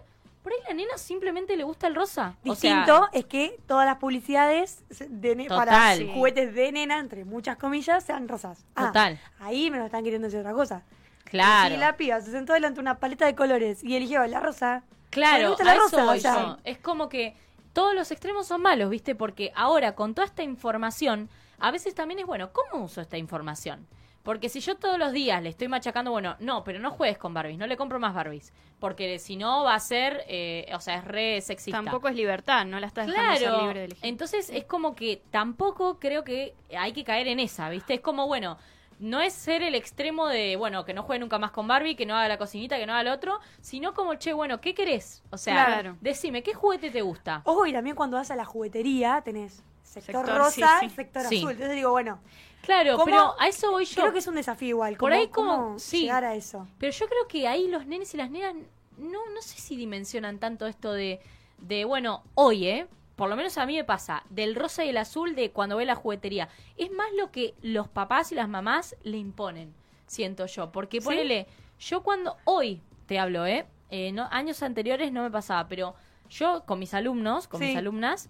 Por 0.43 0.53
ahí 0.53 0.59
la 0.69 0.75
nena 0.75 0.99
simplemente 0.99 1.57
le 1.57 1.63
gusta 1.63 1.87
el 1.87 1.95
rosa. 1.95 2.37
O 2.45 2.55
sea, 2.57 2.75
Distinto 2.83 3.09
es 3.13 3.25
que 3.27 3.61
todas 3.67 3.87
las 3.87 3.97
publicidades 3.99 4.83
de 5.09 5.37
ne- 5.37 5.47
para. 5.49 5.95
Sí. 5.97 6.11
juguetes 6.13 6.53
de 6.55 6.71
nena, 6.73 6.99
entre 6.99 7.25
muchas 7.25 7.57
comillas, 7.57 8.03
sean 8.05 8.27
rosas. 8.29 8.65
Ah, 8.75 8.89
Total. 8.89 9.21
ahí 9.39 9.71
me 9.71 9.79
lo 9.79 9.85
están 9.87 10.03
queriendo 10.03 10.27
decir 10.27 10.41
otra 10.41 10.53
cosa. 10.53 10.83
Claro. 11.27 11.73
Si 11.75 11.81
la 11.81 11.97
piba 11.97 12.21
se 12.21 12.33
sentó 12.33 12.53
delante 12.55 12.75
de 12.77 12.81
una 12.81 12.99
paleta 12.99 13.25
de 13.25 13.35
colores 13.37 13.83
y 13.85 13.95
eligió 13.97 14.27
la 14.27 14.41
rosa, 14.41 14.83
Claro, 15.11 15.51
gusta 15.51 15.63
la 15.65 15.71
a 15.71 15.75
eso 15.75 15.83
rosa, 15.85 16.05
voy 16.05 16.19
o 16.19 16.21
sea. 16.21 16.35
yo. 16.43 16.59
Es 16.65 16.79
como 16.79 17.09
que 17.09 17.37
todos 17.73 17.95
los 17.95 18.11
extremos 18.11 18.47
son 18.49 18.63
malos, 18.63 18.91
¿viste? 18.91 19.15
Porque 19.15 19.53
ahora, 19.55 19.95
con 19.95 20.13
toda 20.15 20.27
esta 20.27 20.43
información, 20.43 21.31
a 21.63 21.71
veces 21.71 21.95
también 21.95 22.21
es 22.21 22.27
bueno, 22.27 22.51
¿cómo 22.53 22.85
uso 22.85 23.01
esta 23.01 23.17
información? 23.17 23.87
Porque 24.23 24.49
si 24.49 24.61
yo 24.61 24.77
todos 24.77 24.99
los 24.99 25.13
días 25.13 25.43
le 25.43 25.49
estoy 25.49 25.67
machacando, 25.67 26.11
bueno, 26.13 26.37
no, 26.39 26.63
pero 26.63 26.79
no 26.79 26.93
juegues 26.93 27.19
con 27.19 27.35
Barbies, 27.35 27.59
no 27.59 27.67
le 27.67 27.77
compro 27.77 27.99
más 27.99 28.15
Barbies. 28.15 28.53
Porque 28.79 29.19
si 29.19 29.37
no 29.37 29.65
va 29.65 29.75
a 29.75 29.81
ser, 29.81 30.25
eh, 30.29 30.71
o 30.75 30.81
sea, 30.81 30.97
es 30.97 31.05
re 31.05 31.41
sexista. 31.41 31.83
Tampoco 31.83 32.09
es 32.09 32.15
libertad, 32.15 32.65
no 32.65 32.79
la 32.79 32.87
estás 32.87 33.09
dejando 33.09 33.37
ser 33.37 33.53
libre 33.53 33.81
de 33.81 33.85
elegir. 33.87 34.07
entonces 34.07 34.49
es 34.51 34.65
como 34.65 34.95
que 34.95 35.23
tampoco 35.31 35.99
creo 35.99 36.23
que 36.23 36.55
hay 36.77 36.93
que 36.93 37.03
caer 37.03 37.27
en 37.27 37.41
esa, 37.41 37.69
¿viste? 37.69 37.95
Es 37.95 38.01
como, 38.01 38.29
bueno, 38.29 38.59
no 39.01 39.21
es 39.21 39.33
ser 39.33 39.63
el 39.65 39.75
extremo 39.75 40.29
de, 40.29 40.55
bueno, 40.55 40.85
que 40.85 40.95
no 40.95 41.03
juegue 41.03 41.19
nunca 41.19 41.41
más 41.41 41.51
con 41.51 41.67
Barbie, 41.67 41.97
que 41.97 42.07
no 42.07 42.17
haga 42.17 42.29
la 42.29 42.39
cocinita, 42.39 42.79
que 42.79 42.87
no 42.87 42.93
haga 42.93 43.03
lo 43.03 43.13
otro, 43.13 43.41
sino 43.61 43.93
como, 43.95 44.15
che, 44.15 44.33
bueno, 44.33 44.61
¿qué 44.61 44.75
querés? 44.75 45.25
O 45.31 45.37
sea, 45.37 45.55
Claro. 45.67 45.97
decime, 46.01 46.45
¿qué 46.45 46.55
juguete 46.55 46.91
te 46.91 47.03
gusta? 47.03 47.43
ojo, 47.45 47.67
y 47.67 47.73
también 47.73 47.97
cuando 47.97 48.17
vas 48.17 48.31
a 48.31 48.37
la 48.37 48.45
juguetería 48.45 49.21
tenés 49.25 49.65
sector, 49.83 50.25
Sector, 50.25 50.39
rosa 50.39 50.77
sí, 50.81 50.87
y 50.87 50.89
sí. 50.91 50.95
sector 50.97 51.23
Sí. 51.29 51.37
azul. 51.39 51.51
Entonces 51.53 51.77
digo, 51.77 51.91
bueno, 51.91 52.21
Claro, 52.63 52.97
pero 53.05 53.35
a 53.41 53.49
eso 53.49 53.71
voy 53.73 53.85
yo. 53.85 54.01
creo 54.03 54.13
que 54.13 54.21
es 54.21 54.27
un 54.27 54.37
desafío 54.37 54.69
igual. 54.69 54.97
Por 54.97 55.13
ahí 55.13 55.29
como- 55.29 55.57
cómo 55.57 55.79
sí. 55.79 56.03
llegar 56.03 56.25
a 56.25 56.35
eso. 56.35 56.67
Pero 56.79 56.93
yo 56.93 57.07
creo 57.09 57.27
que 57.29 57.49
ahí 57.49 57.67
los 57.69 57.87
nenes 57.87 58.15
y 58.15 58.17
las 58.17 58.31
nenas 58.31 58.55
no, 58.99 59.19
no 59.35 59.43
sé 59.43 59.61
si 59.61 59.77
dimensionan 59.77 60.39
tanto 60.39 60.67
esto 60.67 60.93
de, 60.93 61.21
de, 61.59 61.85
bueno, 61.85 62.23
hoy, 62.35 62.67
¿eh? 62.69 62.87
Por 63.17 63.29
lo 63.29 63.37
menos 63.37 63.59
a 63.59 63.67
mí 63.67 63.75
me 63.77 63.85
pasa, 63.85 64.23
del 64.31 64.55
rosa 64.55 64.85
y 64.85 64.89
el 64.91 64.97
azul 64.97 65.35
de 65.35 65.51
cuando 65.51 65.77
ve 65.77 65.85
la 65.85 65.95
juguetería. 65.97 66.49
Es 66.77 66.91
más 66.93 67.09
lo 67.17 67.31
que 67.31 67.55
los 67.63 67.89
papás 67.89 68.33
y 68.33 68.35
las 68.37 68.49
mamás 68.49 68.97
le 69.03 69.19
imponen, 69.19 69.75
siento 70.07 70.47
yo. 70.47 70.71
Porque 70.73 71.01
¿Sí? 71.01 71.05
ponele, 71.05 71.47
yo 71.81 72.03
cuando, 72.03 72.37
hoy 72.45 72.81
te 73.07 73.19
hablo, 73.19 73.45
¿eh? 73.47 73.67
Eh, 73.91 74.13
no, 74.13 74.29
años 74.31 74.63
anteriores 74.63 75.13
no 75.13 75.23
me 75.23 75.31
pasaba, 75.31 75.69
pero 75.69 75.95
yo 76.31 76.65
con 76.65 76.79
mis 76.79 76.95
alumnos, 76.95 77.49
con 77.49 77.61
Sí. 77.61 77.67
mis 77.67 77.77
alumnas, 77.77 78.29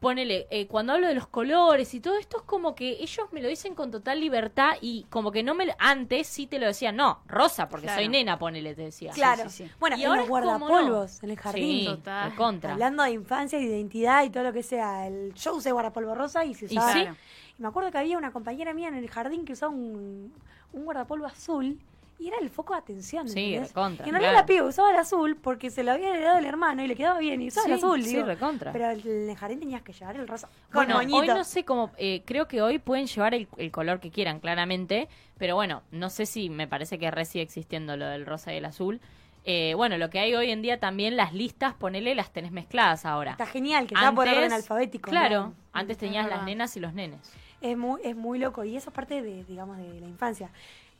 ponele, 0.00 0.46
eh, 0.50 0.66
cuando 0.66 0.94
hablo 0.94 1.06
de 1.06 1.14
los 1.14 1.26
colores 1.26 1.92
y 1.94 2.00
todo 2.00 2.16
esto 2.18 2.38
es 2.38 2.42
como 2.44 2.74
que 2.74 2.92
ellos 3.00 3.26
me 3.32 3.42
lo 3.42 3.48
dicen 3.48 3.74
con 3.74 3.90
total 3.90 4.18
libertad 4.18 4.72
y 4.80 5.04
como 5.10 5.30
que 5.30 5.42
no 5.42 5.54
me... 5.54 5.74
Antes 5.78 6.26
sí 6.26 6.46
te 6.46 6.58
lo 6.58 6.66
decían, 6.66 6.96
no, 6.96 7.20
rosa, 7.26 7.68
porque 7.68 7.86
Claro. 7.86 8.00
soy 8.00 8.08
nena, 8.08 8.38
ponele, 8.38 8.74
te 8.74 8.82
decía. 8.82 9.12
Claro. 9.12 9.48
sí, 9.50 9.64
sí. 9.66 9.70
Bueno, 9.78 9.96
Y 9.96 10.02
en 10.02 10.08
ahora 10.08 10.20
los 10.22 10.28
guardapolvos, 10.30 11.18
no. 11.22 11.26
en 11.26 11.30
el 11.30 11.38
jardín. 11.38 11.80
Sí, 11.80 11.84
Total. 11.86 12.34
contra. 12.34 12.72
Hablando 12.72 13.02
de 13.02 13.10
infancia 13.10 13.58
y 13.60 13.66
de 13.66 13.76
identidad 13.76 14.24
y 14.24 14.30
todo 14.30 14.42
lo 14.44 14.52
que 14.52 14.62
sea, 14.62 15.06
el 15.06 15.34
show 15.34 15.56
usé 15.56 15.70
guardapolvo 15.70 16.14
rosa 16.14 16.44
y 16.44 16.54
se 16.54 16.64
Y 16.64 16.78
usaba. 16.78 16.92
sí. 16.92 17.00
Claro. 17.02 17.16
Y 17.58 17.62
me 17.62 17.68
acuerdo 17.68 17.90
que 17.90 17.98
había 17.98 18.16
una 18.16 18.32
compañera 18.32 18.72
mía 18.72 18.88
en 18.88 18.94
el 18.94 19.10
jardín 19.10 19.44
que 19.44 19.52
usaba 19.52 19.70
un, 19.70 20.32
un 20.72 20.84
guardapolvo 20.84 21.26
azul 21.26 21.78
y 22.20 22.28
era 22.28 22.36
el 22.40 22.50
foco 22.50 22.74
de 22.74 22.80
atención. 22.80 23.28
Sí, 23.28 23.54
¿entendés? 23.54 23.68
recontra, 23.68 24.04
Y 24.04 24.08
en 24.10 24.14
realidad 24.14 24.32
claro. 24.32 24.42
la 24.42 24.46
piba 24.46 24.66
usaba 24.66 24.90
el 24.90 24.96
azul 24.96 25.36
porque 25.36 25.70
se 25.70 25.82
lo 25.82 25.92
había 25.92 26.14
heredado 26.14 26.38
el 26.38 26.44
hermano 26.44 26.84
y 26.84 26.86
le 26.86 26.94
quedaba 26.94 27.18
bien 27.18 27.40
y 27.40 27.48
usaba 27.48 27.66
el 27.66 27.72
azul. 27.72 28.02
sí, 28.02 28.16
digo. 28.16 28.26
recontra. 28.26 28.72
Pero 28.72 28.90
en 28.90 29.30
el 29.30 29.36
jardín 29.36 29.60
tenías 29.60 29.82
que 29.82 29.92
llevar 29.92 30.16
el 30.16 30.28
rosa. 30.28 30.48
Bueno, 30.72 30.96
moñito. 30.96 31.18
hoy 31.18 31.26
no 31.28 31.44
sé 31.44 31.64
cómo, 31.64 31.90
eh, 31.96 32.22
creo 32.26 32.46
que 32.46 32.60
hoy 32.60 32.78
pueden 32.78 33.06
llevar 33.06 33.34
el, 33.34 33.48
el 33.56 33.70
color 33.70 34.00
que 34.00 34.10
quieran, 34.10 34.38
claramente, 34.40 35.08
pero 35.38 35.54
bueno, 35.54 35.82
no 35.90 36.10
sé 36.10 36.26
si 36.26 36.50
me 36.50 36.68
parece 36.68 36.98
que 36.98 37.10
re 37.10 37.24
sigue 37.24 37.42
existiendo 37.42 37.96
lo 37.96 38.06
del 38.06 38.26
rosa 38.26 38.52
y 38.52 38.58
el 38.58 38.66
azul. 38.66 39.00
Eh, 39.44 39.72
bueno, 39.74 39.96
lo 39.96 40.10
que 40.10 40.18
hay 40.18 40.34
hoy 40.34 40.50
en 40.50 40.60
día 40.60 40.78
también, 40.78 41.16
las 41.16 41.32
listas, 41.32 41.74
ponele, 41.74 42.14
las 42.14 42.30
tenés 42.32 42.52
mezcladas 42.52 43.06
ahora. 43.06 43.32
Está 43.32 43.46
genial, 43.46 43.86
que 43.86 43.94
está 43.94 44.12
por 44.12 44.28
orden 44.28 44.52
alfabético. 44.52 45.10
Claro, 45.10 45.40
¿no? 45.40 45.54
antes 45.72 45.96
Es 45.96 46.00
tenías 46.00 46.28
las 46.28 46.44
nenas 46.44 46.76
y 46.76 46.80
los 46.80 46.92
nenes. 46.92 47.32
Es 47.60 47.76
muy, 47.76 48.00
es 48.04 48.16
muy 48.16 48.38
loco 48.38 48.64
y 48.64 48.76
eso 48.76 48.90
es 48.90 48.94
parte 48.94 49.22
de, 49.22 49.44
digamos, 49.44 49.78
de 49.78 50.00
la 50.00 50.06
infancia. 50.06 50.50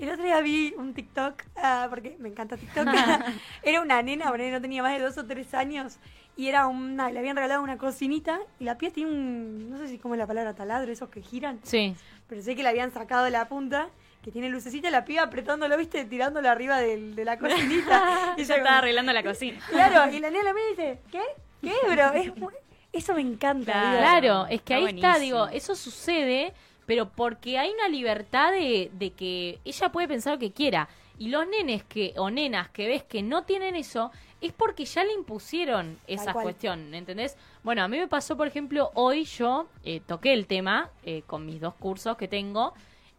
El 0.00 0.08
otro 0.10 0.24
día 0.24 0.40
vi 0.40 0.74
un 0.78 0.94
TikTok, 0.94 1.42
ah, 1.56 1.86
porque 1.90 2.16
me 2.18 2.28
encanta 2.28 2.56
TikTok. 2.56 2.86
era 3.62 3.80
una 3.80 4.02
nena, 4.02 4.30
nena 4.32 4.56
no 4.56 4.60
tenía 4.62 4.82
más 4.82 4.92
de 4.92 5.00
dos 5.00 5.18
o 5.18 5.26
tres 5.26 5.52
años 5.54 5.98
y 6.36 6.48
era 6.48 6.66
una, 6.68 7.10
le 7.10 7.18
habían 7.18 7.36
regalado 7.36 7.62
una 7.62 7.76
cocinita 7.76 8.38
y 8.58 8.64
la 8.64 8.78
pieza 8.78 8.94
tiene 8.94 9.10
un, 9.10 9.68
no 9.70 9.76
sé 9.78 9.88
si 9.88 9.98
cómo 9.98 10.14
es 10.14 10.18
la 10.18 10.26
palabra 10.26 10.54
taladro, 10.54 10.90
esos 10.90 11.10
que 11.10 11.20
giran, 11.20 11.60
Sí, 11.64 11.94
pero 12.28 12.40
sé 12.40 12.56
que 12.56 12.62
le 12.62 12.70
habían 12.70 12.92
sacado 12.92 13.28
la 13.28 13.46
punta, 13.48 13.88
que 14.22 14.30
tiene 14.30 14.48
lucecita, 14.48 14.90
la 14.90 15.04
piba 15.04 15.22
apretándolo, 15.24 15.76
viste, 15.76 16.04
tirándolo 16.06 16.48
arriba 16.48 16.78
del- 16.78 17.14
de 17.14 17.24
la 17.24 17.38
cocinita. 17.38 18.34
y 18.38 18.42
Ella 18.42 18.56
estaba 18.56 18.78
arreglando 18.78 19.12
la 19.12 19.22
cocina. 19.22 19.58
Claro, 19.68 20.10
y 20.14 20.18
la 20.20 20.30
nena 20.30 20.52
me 20.54 20.60
dice, 20.70 21.00
¿qué? 21.10 21.22
¿Qué, 21.60 21.74
bro? 21.90 22.12
Es 22.12 22.34
muy- 22.36 22.54
Eso 22.92 23.14
me 23.14 23.20
encanta. 23.20 23.72
Claro. 23.72 23.90
digo. 23.92 24.00
Claro, 24.00 24.46
es 24.46 24.62
que 24.62 24.74
está 24.74 24.86
ahí 24.86 24.94
está, 24.94 25.18
digo, 25.18 25.48
eso 25.48 25.74
sucede, 25.74 26.52
pero 26.90 27.08
porque 27.08 27.56
hay 27.56 27.70
una 27.70 27.88
libertad 27.88 28.50
de, 28.50 28.90
de 28.94 29.12
que 29.12 29.60
ella 29.64 29.92
puede 29.92 30.08
pensar 30.08 30.32
lo 30.32 30.38
que 30.40 30.50
quiera. 30.50 30.88
Y 31.20 31.28
los 31.28 31.46
nenes 31.46 31.84
que, 31.84 32.14
o 32.16 32.30
nenas 32.30 32.68
que 32.70 32.88
ves 32.88 33.04
que 33.04 33.22
no 33.22 33.44
tienen 33.44 33.76
eso, 33.76 34.10
es 34.40 34.52
porque 34.52 34.84
ya 34.84 35.04
le 35.04 35.12
impusieron 35.12 36.00
esa 36.08 36.32
cuestión, 36.32 36.92
¿entendés? 36.92 37.36
Bueno, 37.62 37.84
a 37.84 37.86
mí 37.88 37.96
me 37.96 38.08
pasó, 38.08 38.36
por 38.36 38.48
ejemplo, 38.48 38.90
hoy 38.94 39.22
yo 39.24 39.68
eh, 39.84 40.00
toqué 40.04 40.32
el 40.32 40.48
tema 40.48 40.90
eh, 41.04 41.22
con 41.28 41.46
mis 41.46 41.60
dos 41.60 41.74
cursos 41.74 42.16
que 42.16 42.26
tengo. 42.26 42.74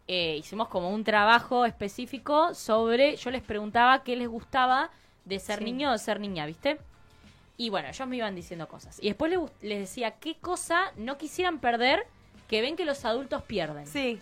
eh, 0.06 0.36
hicimos 0.36 0.68
como 0.68 0.90
un 0.90 1.02
trabajo 1.02 1.64
específico 1.64 2.52
sobre, 2.54 3.16
yo 3.16 3.30
les 3.30 3.40
preguntaba 3.40 4.02
qué 4.02 4.16
les 4.16 4.28
gustaba 4.28 4.90
de 5.24 5.38
ser 5.38 5.60
Sí. 5.60 5.64
niño 5.64 5.88
o 5.88 5.92
de 5.92 5.98
ser 5.98 6.20
niña, 6.20 6.44
¿viste? 6.44 6.78
Y 7.56 7.70
bueno, 7.70 7.88
ellos 7.88 8.06
me 8.06 8.16
iban 8.16 8.34
diciendo 8.34 8.68
cosas. 8.68 8.98
Y 9.00 9.06
después 9.08 9.30
les, 9.32 9.40
les 9.62 9.78
decía 9.78 10.10
qué 10.10 10.34
cosa 10.34 10.92
no 10.98 11.16
quisieran 11.16 11.58
perder 11.58 12.04
que 12.52 12.60
ven 12.60 12.76
que 12.76 12.84
los 12.84 13.06
adultos 13.06 13.42
pierden. 13.44 13.86
Sí. 13.86 14.20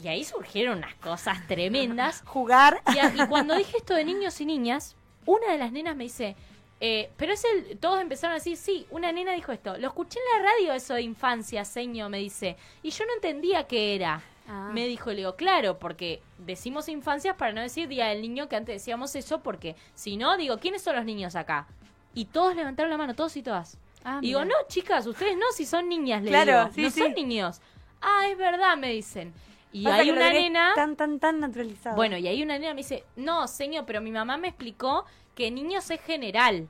Y 0.00 0.06
ahí 0.06 0.22
surgieron 0.22 0.78
unas 0.78 0.94
cosas 0.94 1.44
tremendas. 1.48 2.22
Jugar. 2.24 2.80
Y, 2.94 2.98
a- 3.00 3.12
y 3.12 3.26
cuando 3.26 3.56
dije 3.56 3.76
esto 3.78 3.94
de 3.96 4.04
niños 4.04 4.40
y 4.40 4.46
niñas, 4.46 4.94
una 5.26 5.50
de 5.50 5.58
las 5.58 5.72
nenas 5.72 5.96
me 5.96 6.04
dice, 6.04 6.36
eh, 6.78 7.10
pero 7.16 7.32
es 7.32 7.44
el, 7.44 7.76
todos 7.78 8.00
empezaron 8.00 8.30
a 8.30 8.34
decir, 8.36 8.56
sí, 8.56 8.86
una 8.90 9.10
nena 9.10 9.32
dijo 9.32 9.50
esto, 9.50 9.76
lo 9.76 9.88
escuché 9.88 10.20
en 10.20 10.42
la 10.44 10.48
radio 10.50 10.72
eso 10.72 10.94
de 10.94 11.02
infancia, 11.02 11.64
seño, 11.64 12.08
me 12.08 12.18
dice, 12.18 12.56
y 12.84 12.90
yo 12.90 13.04
no 13.06 13.14
entendía 13.14 13.66
qué 13.66 13.96
era. 13.96 14.22
Ah. 14.46 14.70
Me 14.72 14.86
dijo, 14.86 15.10
le 15.10 15.16
digo, 15.16 15.34
claro, 15.34 15.80
porque 15.80 16.22
decimos 16.38 16.88
infancias 16.88 17.34
para 17.36 17.52
no 17.52 17.60
decir 17.60 17.88
Día 17.88 18.06
del 18.06 18.22
Niño, 18.22 18.48
que 18.48 18.54
antes 18.54 18.76
decíamos 18.76 19.16
eso, 19.16 19.40
porque 19.40 19.74
si 19.96 20.16
no, 20.16 20.36
digo, 20.36 20.58
¿quiénes 20.58 20.82
son 20.82 20.94
los 20.94 21.04
niños 21.04 21.34
acá? 21.34 21.66
Y 22.14 22.26
todos 22.26 22.54
levantaron 22.54 22.92
la 22.92 22.98
mano, 22.98 23.14
todos 23.16 23.36
y 23.36 23.42
todas. 23.42 23.78
Ah, 24.04 24.18
Digo, 24.20 24.44
no, 24.44 24.54
chicas, 24.68 25.06
ustedes 25.06 25.36
no, 25.36 25.46
si 25.54 25.64
son 25.64 25.88
niñas, 25.88 26.22
le 26.22 26.28
Claro, 26.30 26.52
digo. 26.64 26.74
sí, 26.74 26.82
no 26.82 26.90
sí. 26.90 27.00
son 27.00 27.14
niños. 27.14 27.60
Ah, 28.02 28.26
es 28.30 28.36
verdad, 28.36 28.76
me 28.76 28.90
dicen. 28.90 29.32
Y 29.72 29.84
Pasa 29.84 29.96
hay 30.02 30.10
una 30.10 30.30
nena... 30.30 30.72
Tan, 30.74 30.94
tan, 30.94 31.18
tan 31.18 31.40
naturalizado. 31.40 31.96
Bueno, 31.96 32.16
y 32.18 32.28
ahí 32.28 32.42
una 32.42 32.58
nena 32.58 32.74
me 32.74 32.82
dice, 32.82 33.04
no, 33.16 33.48
señor, 33.48 33.84
pero 33.86 34.00
mi 34.00 34.10
mamá 34.12 34.36
me 34.36 34.48
explicó 34.48 35.04
que 35.34 35.50
niños 35.50 35.90
es 35.90 36.00
general. 36.02 36.68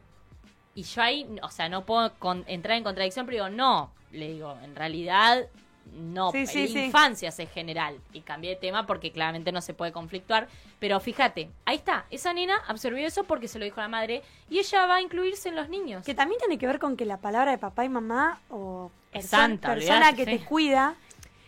Y 0.77 0.85
yo 0.85 1.03
ahí, 1.03 1.29
o 1.43 1.51
sea, 1.51 1.69
no 1.69 1.85
puedo 1.85 2.13
con- 2.15 2.45
entrar 2.47 2.77
en 2.79 2.85
contradicción, 2.85 3.27
pero 3.27 3.45
digo, 3.45 3.57
no, 3.57 3.91
le 4.13 4.33
digo, 4.33 4.57
en 4.63 4.75
realidad, 4.75 5.47
no, 5.93 6.33
Sí, 6.33 6.47
sí, 6.47 6.69
sí. 6.69 6.85
infancias 6.87 7.39
es 7.39 7.51
general. 7.51 7.97
Y 8.13 8.23
cambié 8.23 8.51
de 8.51 8.57
tema 8.57 8.87
porque 8.87 9.13
claramente 9.13 9.53
no 9.53 9.61
se 9.61 9.75
puede 9.75 9.93
conflictuar. 9.93 10.49
Pero 10.81 10.99
fíjate, 11.01 11.51
ahí 11.65 11.77
está, 11.77 12.07
esa 12.11 12.33
nena 12.33 12.57
absorbió 12.67 13.07
eso 13.07 13.25
porque 13.25 13.49
se 13.49 13.59
lo 13.59 13.65
dijo 13.65 13.81
la 13.81 13.89
madre 13.89 14.23
y 14.51 14.59
ella 14.59 14.87
va 14.87 14.97
a 14.97 15.01
incluirse 15.03 15.49
en 15.49 15.57
los 15.57 15.69
niños. 15.69 16.05
Que 16.05 16.15
también 16.15 16.39
tiene 16.41 16.59
que 16.59 16.67
ver 16.67 16.79
con 16.79 16.97
que 16.97 17.05
la 17.05 17.19
palabra 17.19 17.51
de 17.53 17.59
papá 17.59 17.85
y 17.85 17.89
mamá 17.89 18.41
o 18.51 18.91
Es 19.13 19.27
perso- 19.27 19.29
santa, 19.37 19.69
persona 19.75 19.97
olvidate, 20.09 20.17
que 20.17 20.25
sí. 20.33 20.39
te 20.39 20.45
cuida. 20.45 20.95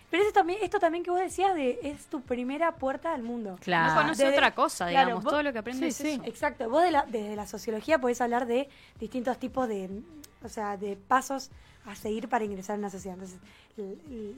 Pero 0.09 0.23
eso 0.23 0.33
también, 0.33 0.61
esto 0.62 0.78
también 0.78 1.02
que 1.02 1.11
vos 1.11 1.19
decías 1.19 1.52
de 1.57 1.81
es 1.83 2.07
tu 2.07 2.21
primera 2.23 2.76
puerta 2.76 3.12
al 3.12 3.25
mundo. 3.25 3.59
Claro. 3.61 3.93
No 3.93 4.00
conoce 4.02 4.23
Desde- 4.25 4.37
otra 4.37 4.55
cosa, 4.55 4.88
claro, 4.88 5.07
digamos. 5.09 5.25
vos- 5.25 5.33
Todo 5.33 5.43
lo 5.43 5.52
que 5.52 5.59
aprendes 5.59 5.97
Sí, 5.97 6.02
es 6.05 6.09
sí. 6.14 6.21
eso. 6.21 6.31
Exacto. 6.31 6.71
Vos 6.71 6.83
de 6.85 6.93
la- 6.93 7.05
desde 7.09 7.35
la 7.35 7.47
sociología 7.49 7.99
podés 7.99 8.21
hablar 8.21 8.47
de 8.47 8.69
distintos 9.00 9.37
tipos 9.38 9.66
de, 9.69 9.90
o 10.47 10.49
sea, 10.49 10.76
de 10.76 10.97
pasos 10.97 11.50
a 11.85 11.95
seguir 11.95 12.29
para 12.29 12.45
ingresar 12.45 12.75
en 12.75 12.81
una 12.81 12.91
sociedad. 12.91 13.17
Entonces, 13.19 13.38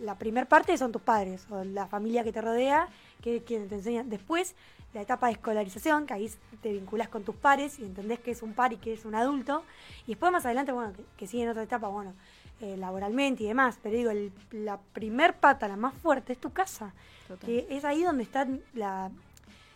la 0.03 0.17
primera 0.19 0.47
parte 0.49 0.77
son 0.77 0.93
tus 0.93 1.01
padres 1.03 1.47
o 1.51 1.63
la 1.65 1.87
familia 1.87 2.25
que 2.25 2.33
te 2.33 2.41
rodea, 2.41 2.89
que 3.23 3.43
quien 3.43 3.69
te 3.69 3.77
enseña. 3.77 4.03
Después, 4.05 4.55
la 4.95 5.03
etapa 5.03 5.27
de 5.29 5.35
escolarización, 5.35 6.07
que 6.07 6.15
ahí 6.15 6.31
te 6.63 6.73
vinculas 6.73 7.09
con 7.09 7.23
tus 7.23 7.37
pares 7.37 7.79
y 7.79 7.85
entendés 7.85 8.19
que 8.21 8.33
es 8.33 8.43
un 8.43 8.53
par 8.53 8.73
y 8.73 8.77
que 8.77 8.93
es 8.93 9.05
un 9.05 9.15
adulto. 9.15 9.63
Y 10.07 10.13
después 10.13 10.33
más 10.33 10.45
adelante, 10.45 10.73
bueno, 10.73 10.93
que, 10.93 11.03
que 11.17 11.27
sigue 11.27 11.45
en 11.45 11.51
otra 11.51 11.63
etapa, 11.63 11.89
bueno, 11.89 12.13
eh, 12.61 12.77
laboralmente 12.77 13.45
y 13.45 13.47
demás. 13.47 13.79
Pero 13.83 13.97
digo, 13.97 14.11
el- 14.11 14.33
la 14.51 14.79
primer 14.79 15.35
pata, 15.37 15.69
la 15.69 15.77
más 15.77 15.95
fuerte, 15.95 16.33
es 16.33 16.39
tu 16.41 16.51
casa. 16.53 16.93
Total. 17.29 17.47
Que 17.47 17.67
es 17.71 17.85
ahí 17.85 18.03
donde 18.03 18.25
está 18.25 18.47
la, 18.75 19.11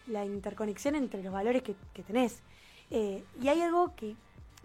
la 0.09 0.25
interconexión 0.25 0.95
entre 0.97 1.23
los 1.23 1.33
valores 1.33 1.62
que, 1.62 1.75
que 1.95 2.03
tenés. 2.03 2.41
Eh, 2.91 3.23
y 3.41 3.49
hay 3.49 3.61
algo 3.62 3.95
que, 3.95 4.15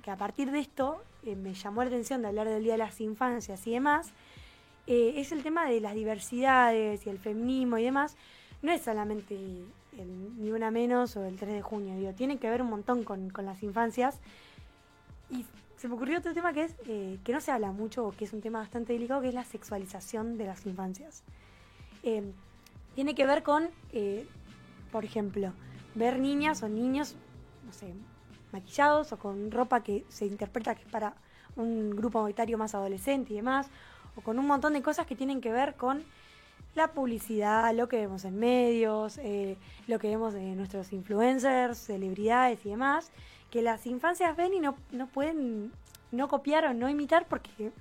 que 0.02 0.12
a 0.12 0.16
partir 0.18 0.52
de 0.52 0.60
esto 0.60 1.02
eh, 1.28 1.36
me 1.36 1.54
llamó 1.54 1.84
la 1.84 1.90
atención 1.90 2.22
de 2.22 2.30
hablar 2.30 2.48
del 2.48 2.64
Día 2.64 2.74
de 2.74 2.78
las 2.78 3.02
Infancias 3.02 3.68
y 3.68 3.72
demás, 3.72 4.12
eh, 4.88 5.16
es 5.18 5.34
el 5.34 5.44
tema 5.44 5.68
de 5.68 5.82
las 5.82 5.94
diversidades 5.94 7.06
y 7.06 7.10
el 7.10 7.20
feminismo 7.20 7.78
y 7.78 7.84
demás. 7.84 8.16
No 8.62 8.72
es 8.72 8.82
solamente 8.82 9.36
el 9.36 10.42
ni 10.42 10.52
una 10.52 10.72
menos 10.72 11.18
o 11.18 11.26
el 11.26 11.36
3 11.36 11.54
de 11.54 11.62
junio, 11.62 11.96
digo, 11.98 12.14
tiene 12.14 12.38
que 12.38 12.50
ver 12.50 12.62
un 12.62 12.70
montón 12.70 13.04
con, 13.04 13.30
con 13.30 13.46
las 13.46 13.62
infancias. 13.62 14.20
Y 15.30 15.46
se 15.76 15.90
me 15.90 15.96
ocurrió 15.96 16.20
otro 16.20 16.34
tema 16.34 16.54
que 16.54 16.64
es 16.64 16.76
eh, 16.88 17.20
que 17.26 17.34
no 17.34 17.42
se 17.42 17.52
habla 17.52 17.74
mucho 17.74 18.08
o 18.08 18.12
que 18.12 18.24
es 18.24 18.32
un 18.32 18.40
tema 18.40 18.60
bastante 18.60 18.94
delicado, 18.94 19.22
que 19.22 19.28
es 19.28 19.34
la 19.34 19.44
sexualización 19.44 20.38
de 20.38 20.46
las 20.46 20.66
infancias. 20.66 21.24
Tiene 22.96 23.16
que 23.16 23.26
ver 23.26 23.44
con, 23.44 23.70
por 24.94 25.04
ejemplo, 25.04 25.52
ver 25.94 26.20
niñas 26.20 26.64
o 26.64 26.70
niños, 26.70 27.16
no 27.66 27.74
sé, 27.74 27.94
maquillados 28.58 29.12
o 29.12 29.18
con 29.18 29.52
ropa 29.52 29.84
que 29.84 30.04
se 30.10 30.26
interpreta 30.26 30.76
que 30.76 30.84
es 30.84 30.90
para 30.90 31.14
un 31.56 31.92
grupo 31.92 32.28
etario 32.28 32.58
más 32.58 32.76
adolescente 32.76 33.34
y 33.34 33.38
demás, 33.38 33.68
o 34.16 34.22
con 34.22 34.40
un 34.40 34.48
montón 34.48 34.74
de 34.74 34.82
cosas 34.82 35.06
que 35.06 35.16
tienen 35.16 35.42
que 35.42 35.52
ver 35.52 35.76
con 35.76 36.04
la 36.76 36.92
publicidad, 36.92 37.74
lo 37.74 37.88
que 37.88 37.98
vemos 37.98 38.24
en 38.26 38.38
medios, 38.40 39.18
eh, 39.18 39.58
lo 39.88 39.98
que 40.00 40.10
vemos 40.10 40.34
de 40.34 40.56
nuestros 40.56 40.94
influencers, 40.94 41.78
celebridades 41.78 42.64
y 42.66 42.70
demás, 42.70 43.12
que 43.50 43.62
las 43.62 43.86
infancias 43.88 44.36
ven 44.36 44.54
y 44.54 44.60
no, 44.60 44.76
no 44.92 45.08
pueden 45.08 45.72
no 46.12 46.28
copiar 46.28 46.66
o 46.66 46.74
no 46.74 46.90
imitar 46.90 47.26
porque 47.28 47.72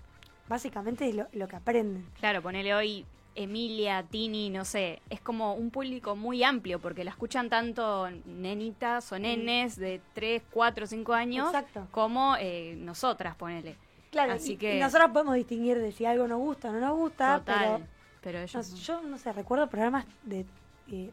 básicamente 0.48 1.08
es 1.08 1.14
lo, 1.14 1.26
lo 1.32 1.46
que 1.48 1.56
aprenden. 1.56 2.06
Claro, 2.18 2.40
ponele 2.42 2.74
hoy 2.74 3.04
Emilia, 3.36 4.02
Tini, 4.02 4.50
no 4.50 4.64
sé, 4.64 5.00
es 5.10 5.20
como 5.20 5.54
un 5.54 5.70
público 5.70 6.16
muy 6.16 6.42
amplio 6.42 6.78
porque 6.80 7.04
la 7.04 7.10
escuchan 7.10 7.48
tanto 7.48 8.08
nenitas 8.24 9.12
o 9.12 9.18
nenes 9.18 9.76
de 9.76 10.00
3, 10.14 10.42
4, 10.50 10.86
5 10.86 11.12
años 11.12 11.46
Exacto. 11.48 11.86
como 11.90 12.34
eh, 12.40 12.74
nosotras, 12.78 13.34
ponele. 13.36 13.76
Claro, 14.10 14.32
Así 14.32 14.54
y, 14.54 14.56
que- 14.56 14.76
y 14.76 14.80
nosotros 14.80 15.10
podemos 15.10 15.34
distinguir 15.34 15.78
de 15.78 15.92
si 15.92 16.04
algo 16.06 16.26
nos 16.26 16.38
gusta 16.38 16.70
o 16.70 16.72
no 16.72 16.80
nos 16.80 16.96
gusta, 16.96 17.38
Total. 17.40 17.76
pero 17.76 17.86
Pero, 18.22 18.38
ellos 18.40 18.70
no, 18.70 18.76
no. 18.76 18.82
yo 18.82 19.00
no 19.02 19.18
sé, 19.18 19.32
recuerdo 19.32 19.68
programas 19.68 20.06
de 20.22 20.46
eh, 20.90 21.10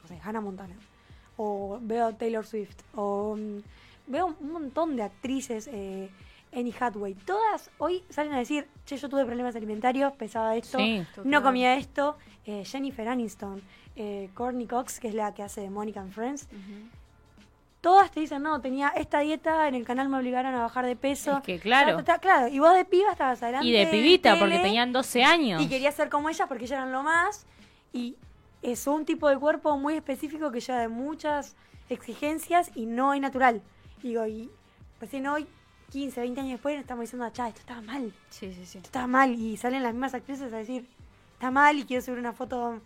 no 0.00 0.08
sé, 0.08 0.18
Hannah 0.22 0.40
Montana, 0.40 0.74
o 1.36 1.78
veo 1.82 2.14
Taylor 2.14 2.46
Swift, 2.46 2.78
o 2.94 3.36
mm, 3.36 3.58
veo 4.06 4.34
un 4.40 4.52
montón 4.52 4.96
de 4.96 5.02
actrices, 5.02 5.68
eh, 5.70 6.08
Annie 6.54 6.74
Hathaway, 6.78 7.14
todas 7.14 7.70
hoy 7.78 8.04
salen 8.10 8.32
a 8.34 8.38
decir, 8.38 8.66
che, 8.84 8.96
yo 8.96 9.08
tuve 9.08 9.24
problemas 9.24 9.56
alimentarios, 9.56 10.12
pesaba 10.12 10.56
esto, 10.56 10.78
Sí, 10.78 11.04
no 11.24 11.42
comía 11.42 11.76
esto, 11.76 12.16
eh, 12.44 12.64
Jennifer 12.64 13.08
Aniston, 13.08 13.62
eh, 13.96 14.28
Courtney 14.34 14.66
Cox, 14.66 15.00
que 15.00 15.08
es 15.08 15.14
la 15.14 15.32
que 15.34 15.42
hace 15.42 15.60
de 15.60 15.70
Monica 15.70 16.00
and 16.00 16.12
Friends, 16.12 16.48
todas 17.82 18.10
te 18.10 18.20
dicen, 18.20 18.42
no, 18.42 18.60
tenía 18.60 18.88
esta 18.96 19.20
dieta, 19.20 19.68
en 19.68 19.74
el 19.74 19.84
canal 19.84 20.08
me 20.08 20.16
obligaron 20.18 20.54
a 20.54 20.62
bajar 20.62 20.86
de 20.86 20.96
peso. 20.96 21.38
Es 21.38 21.42
que 21.42 21.58
claro. 21.58 22.02
Claro, 22.20 22.48
y 22.48 22.58
vos 22.58 22.74
de 22.74 22.84
piba 22.84 23.10
estabas 23.10 23.42
adelante. 23.42 23.66
Y 23.66 23.72
de 23.72 23.86
pibita, 23.86 24.38
porque 24.38 24.58
tenían 24.60 24.92
12 24.92 25.24
años. 25.24 25.62
Y 25.62 25.68
quería 25.68 25.92
ser 25.92 26.08
como 26.08 26.30
ellas 26.30 26.48
porque 26.48 26.64
ellas 26.64 26.78
eran 26.78 26.92
lo 26.92 27.02
más. 27.02 27.44
Y 27.92 28.16
es 28.62 28.86
un 28.86 29.04
tipo 29.04 29.28
de 29.28 29.36
cuerpo 29.36 29.76
muy 29.76 29.94
específico 29.94 30.50
que 30.52 30.60
lleva 30.60 30.78
de 30.78 30.88
muchas 30.88 31.56
exigencias 31.90 32.70
y 32.74 32.86
no 32.86 33.12
es 33.12 33.20
natural. 33.20 33.60
Digo, 34.02 34.26
y 34.26 34.48
recién 35.00 35.26
hoy, 35.26 35.46
15, 35.92 36.20
20 36.20 36.40
años 36.40 36.52
después, 36.52 36.80
estamos 36.80 37.02
diciendo, 37.02 37.28
cha, 37.32 37.48
esto 37.48 37.60
estaba 37.60 37.82
mal, 37.82 38.12
Sí, 38.30 38.52
sí, 38.54 38.64
sí. 38.64 38.78
esto 38.78 38.88
estaba 38.88 39.06
mal. 39.06 39.34
Y 39.34 39.56
salen 39.58 39.82
las 39.82 39.92
mismas 39.92 40.14
actrices 40.14 40.50
a 40.52 40.56
decir, 40.56 40.86
está 41.34 41.50
mal 41.50 41.78
y 41.78 41.84
quiero 41.84 42.02
subir 42.02 42.18
una 42.18 42.32
foto 42.32 42.80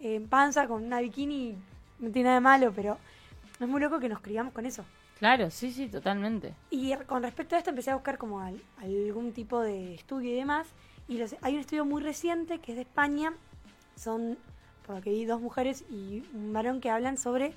en 0.00 0.28
panza 0.28 0.66
con 0.68 0.84
una 0.84 1.00
bikini. 1.00 1.56
No 1.98 2.10
tiene 2.10 2.28
nada 2.28 2.36
de 2.36 2.40
malo, 2.40 2.72
pero 2.74 2.98
es 3.60 3.66
muy 3.68 3.80
loco 3.80 3.98
que 3.98 4.08
nos 4.08 4.20
criamos 4.20 4.52
con 4.52 4.64
eso. 4.64 4.84
Claro, 5.18 5.50
sí, 5.50 5.72
sí, 5.72 5.88
totalmente. 5.88 6.54
Y 6.70 6.94
con 7.06 7.22
respecto 7.22 7.54
a 7.54 7.58
esto 7.58 7.70
empecé 7.70 7.90
a 7.90 7.94
buscar 7.94 8.16
como 8.18 8.40
al- 8.40 8.60
algún 8.78 9.32
tipo 9.32 9.60
de 9.60 9.94
estudio 9.94 10.30
y 10.32 10.36
demás. 10.36 10.66
Y 11.08 11.18
los- 11.18 11.34
hay 11.42 11.54
un 11.54 11.60
estudio 11.60 11.84
muy 11.84 12.00
reciente 12.02 12.58
que 12.60 12.72
es 12.72 12.76
de 12.76 12.82
España. 12.82 13.32
Son, 13.96 14.36
por 14.86 14.96
lo 14.96 15.02
que 15.02 15.10
vi, 15.10 15.24
dos 15.24 15.40
mujeres 15.40 15.84
y 15.90 16.24
un 16.34 16.52
varón 16.52 16.80
que 16.80 16.90
hablan 16.90 17.18
sobre, 17.18 17.54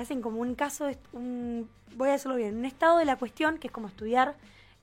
hacen 0.00 0.22
como 0.22 0.40
un 0.40 0.54
caso, 0.54 0.90
voy 1.12 2.08
a 2.08 2.12
decirlo 2.12 2.36
bien, 2.36 2.56
un 2.56 2.64
estado 2.64 2.98
de 2.98 3.04
la 3.04 3.16
cuestión, 3.16 3.58
que 3.58 3.68
es 3.68 3.72
como 3.72 3.88
estudiar 3.88 4.34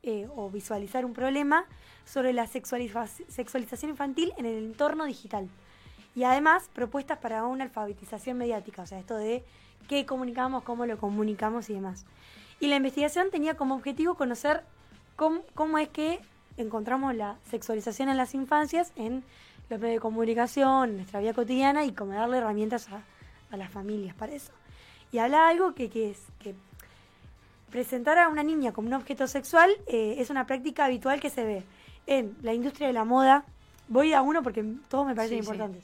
eh, 0.03 0.27
o 0.35 0.49
visualizar 0.49 1.05
un 1.05 1.13
problema 1.13 1.65
sobre 2.05 2.33
la 2.33 2.47
sexualiza- 2.47 3.07
sexualización 3.27 3.91
infantil 3.91 4.33
en 4.37 4.45
el 4.45 4.57
entorno 4.57 5.05
digital. 5.05 5.47
Y 6.15 6.23
además 6.25 6.69
propuestas 6.73 7.17
para 7.17 7.45
una 7.45 7.63
alfabetización 7.63 8.37
mediática, 8.37 8.83
o 8.83 8.85
sea, 8.85 8.99
esto 8.99 9.15
de 9.15 9.43
qué 9.87 10.05
comunicamos, 10.05 10.63
cómo 10.63 10.85
lo 10.85 10.97
comunicamos 10.97 11.69
y 11.69 11.73
demás. 11.73 12.05
Y 12.59 12.67
la 12.67 12.75
investigación 12.75 13.29
tenía 13.31 13.55
como 13.55 13.75
objetivo 13.75 14.15
conocer 14.15 14.63
cómo, 15.15 15.77
es 15.77 15.89
que 15.89 16.19
encontramos 16.57 17.15
la 17.15 17.37
sexualización 17.49 18.09
en 18.09 18.17
las 18.17 18.35
infancias 18.35 18.91
en 18.95 19.23
los 19.69 19.79
medios 19.79 19.95
de 19.95 20.01
comunicación, 20.01 20.91
en 20.91 20.95
nuestra 20.97 21.19
vida 21.19 21.33
cotidiana 21.33 21.85
y 21.85 21.93
cómo 21.93 22.13
darle 22.13 22.37
herramientas 22.37 22.87
a 23.51 23.57
las 23.57 23.71
familias 23.71 24.15
para 24.15 24.33
eso. 24.33 24.51
Y 25.13 25.19
habla 25.19 25.47
algo 25.47 25.73
que, 25.75 25.89
que 25.89 26.09
es 26.11 26.17
que 26.39 26.55
presentar 27.69 28.17
a 28.17 28.27
una 28.29 28.43
niña 28.43 28.71
como 28.73 28.87
un 28.87 28.93
objeto 28.95 29.27
sexual 29.27 29.71
eh, 29.87 30.15
es 30.17 30.29
una 30.29 30.45
práctica 30.45 30.85
habitual 30.85 31.19
que 31.21 31.29
se 31.29 31.43
ve 31.43 31.63
en 32.07 32.35
la 32.41 32.53
industria 32.53 32.87
de 32.87 32.93
la 32.93 33.05
moda. 33.05 33.45
Voy 33.87 34.13
a 34.13 34.21
uno 34.21 34.41
porque 34.43 34.63
todos 34.89 35.05
me 35.05 35.15
parecen 35.15 35.37
Sí, 35.39 35.43
sí. 35.43 35.49
importantes. 35.51 35.83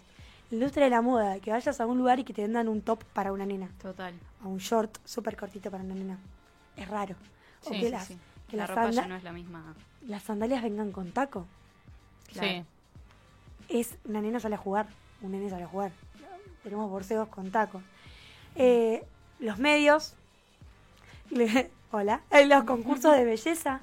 La 0.49 0.55
industria 0.55 0.85
de 0.85 0.89
la 0.89 1.01
moda, 1.01 1.39
que 1.39 1.51
vayas 1.51 1.79
a 1.79 1.85
un 1.85 1.97
lugar 1.99 2.19
y 2.19 2.23
que 2.23 2.33
te 2.33 2.41
vendan 2.41 2.67
un 2.67 2.81
top 2.81 3.03
para 3.13 3.31
una 3.31 3.45
nena, 3.45 3.69
Total. 3.79 4.15
o 4.43 4.49
un 4.49 4.57
short 4.57 4.97
súper 5.05 5.37
cortito 5.37 5.69
para 5.69 5.83
una 5.83 5.93
nena. 5.93 6.17
Es 6.75 6.87
raro. 6.87 7.15
O 7.65 7.69
Sí, 7.69 7.79
que 7.79 7.85
sí, 7.85 7.91
las, 7.91 8.05
Sí. 8.07 8.17
que 8.49 8.57
La 8.57 8.63
las 8.63 8.69
ropa 8.71 8.89
ya 8.89 9.05
no 9.07 9.15
es 9.15 9.23
la 9.23 9.31
misma. 9.31 9.75
las 10.07 10.23
sandalias 10.23 10.63
vengan 10.63 10.91
con 10.91 11.11
taco. 11.11 11.45
Claro. 12.33 12.47
Sí. 12.47 12.65
es 13.77 13.95
una 14.05 14.21
nena 14.21 14.39
sale 14.39 14.55
a 14.55 14.57
jugar, 14.57 14.87
un 15.21 15.31
nene 15.33 15.49
sale 15.51 15.63
a 15.65 15.67
jugar. 15.67 15.91
Tenemos 16.63 16.89
borseos 16.89 17.27
con 17.27 17.51
tacos. 17.51 17.83
Eh, 18.55 19.03
los 19.39 19.57
medios, 19.59 20.15
hola, 21.91 22.21
los 22.47 22.63
concursos 22.63 23.15
de 23.15 23.25
belleza, 23.25 23.81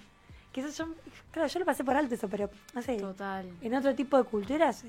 que 0.53 0.61
eso 0.61 0.87
yo, 0.87 0.95
claro, 1.33 1.49
yo 1.49 1.59
lo 1.61 1.65
pasé 1.67 1.85
por 1.85 1.97
alto 1.97 2.15
eso, 2.15 2.29
pero 2.29 2.51
no 2.75 2.83
sé, 2.83 2.97
Total. 2.97 3.47
en 3.61 3.75
otro 3.75 3.95
tipo 3.95 4.17
de 4.17 4.25
culturas 4.25 4.85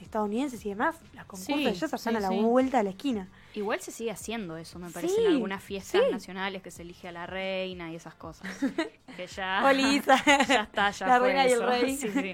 estadounidenses 0.00 0.64
y 0.66 0.70
demás, 0.70 0.96
los 1.14 1.24
concursos 1.24 1.46
Sí, 1.46 1.52
de 1.64 1.64
belleza 1.70 1.86
están 1.86 2.12
sí, 2.12 2.16
a 2.16 2.20
la 2.20 2.28
sí. 2.28 2.38
vuelta 2.40 2.78
de 2.78 2.84
la 2.84 2.90
esquina. 2.90 3.28
Igual 3.54 3.80
se 3.80 3.90
sigue 3.92 4.10
haciendo 4.10 4.56
eso, 4.56 4.78
me 4.78 4.90
parece, 4.90 5.20
en 5.20 5.26
algunas 5.32 5.62
fiestas 5.62 6.02
nacionales 6.10 6.62
que 6.62 6.70
se 6.70 6.82
elige 6.82 7.08
a 7.08 7.12
la 7.12 7.26
reina 7.26 7.90
y 7.92 7.96
esas 7.96 8.14
cosas. 8.14 8.48
que 9.16 9.26
ya, 9.26 9.62
ya 10.48 10.62
está, 10.62 10.90
ya 10.90 11.06
La 11.06 11.18
fue 11.18 11.26
reina 11.28 11.44
y 11.48 11.52
el 11.52 11.58
eso. 11.58 11.66
rey. 11.66 11.96
Sí, 11.96 12.08
sí. 12.10 12.32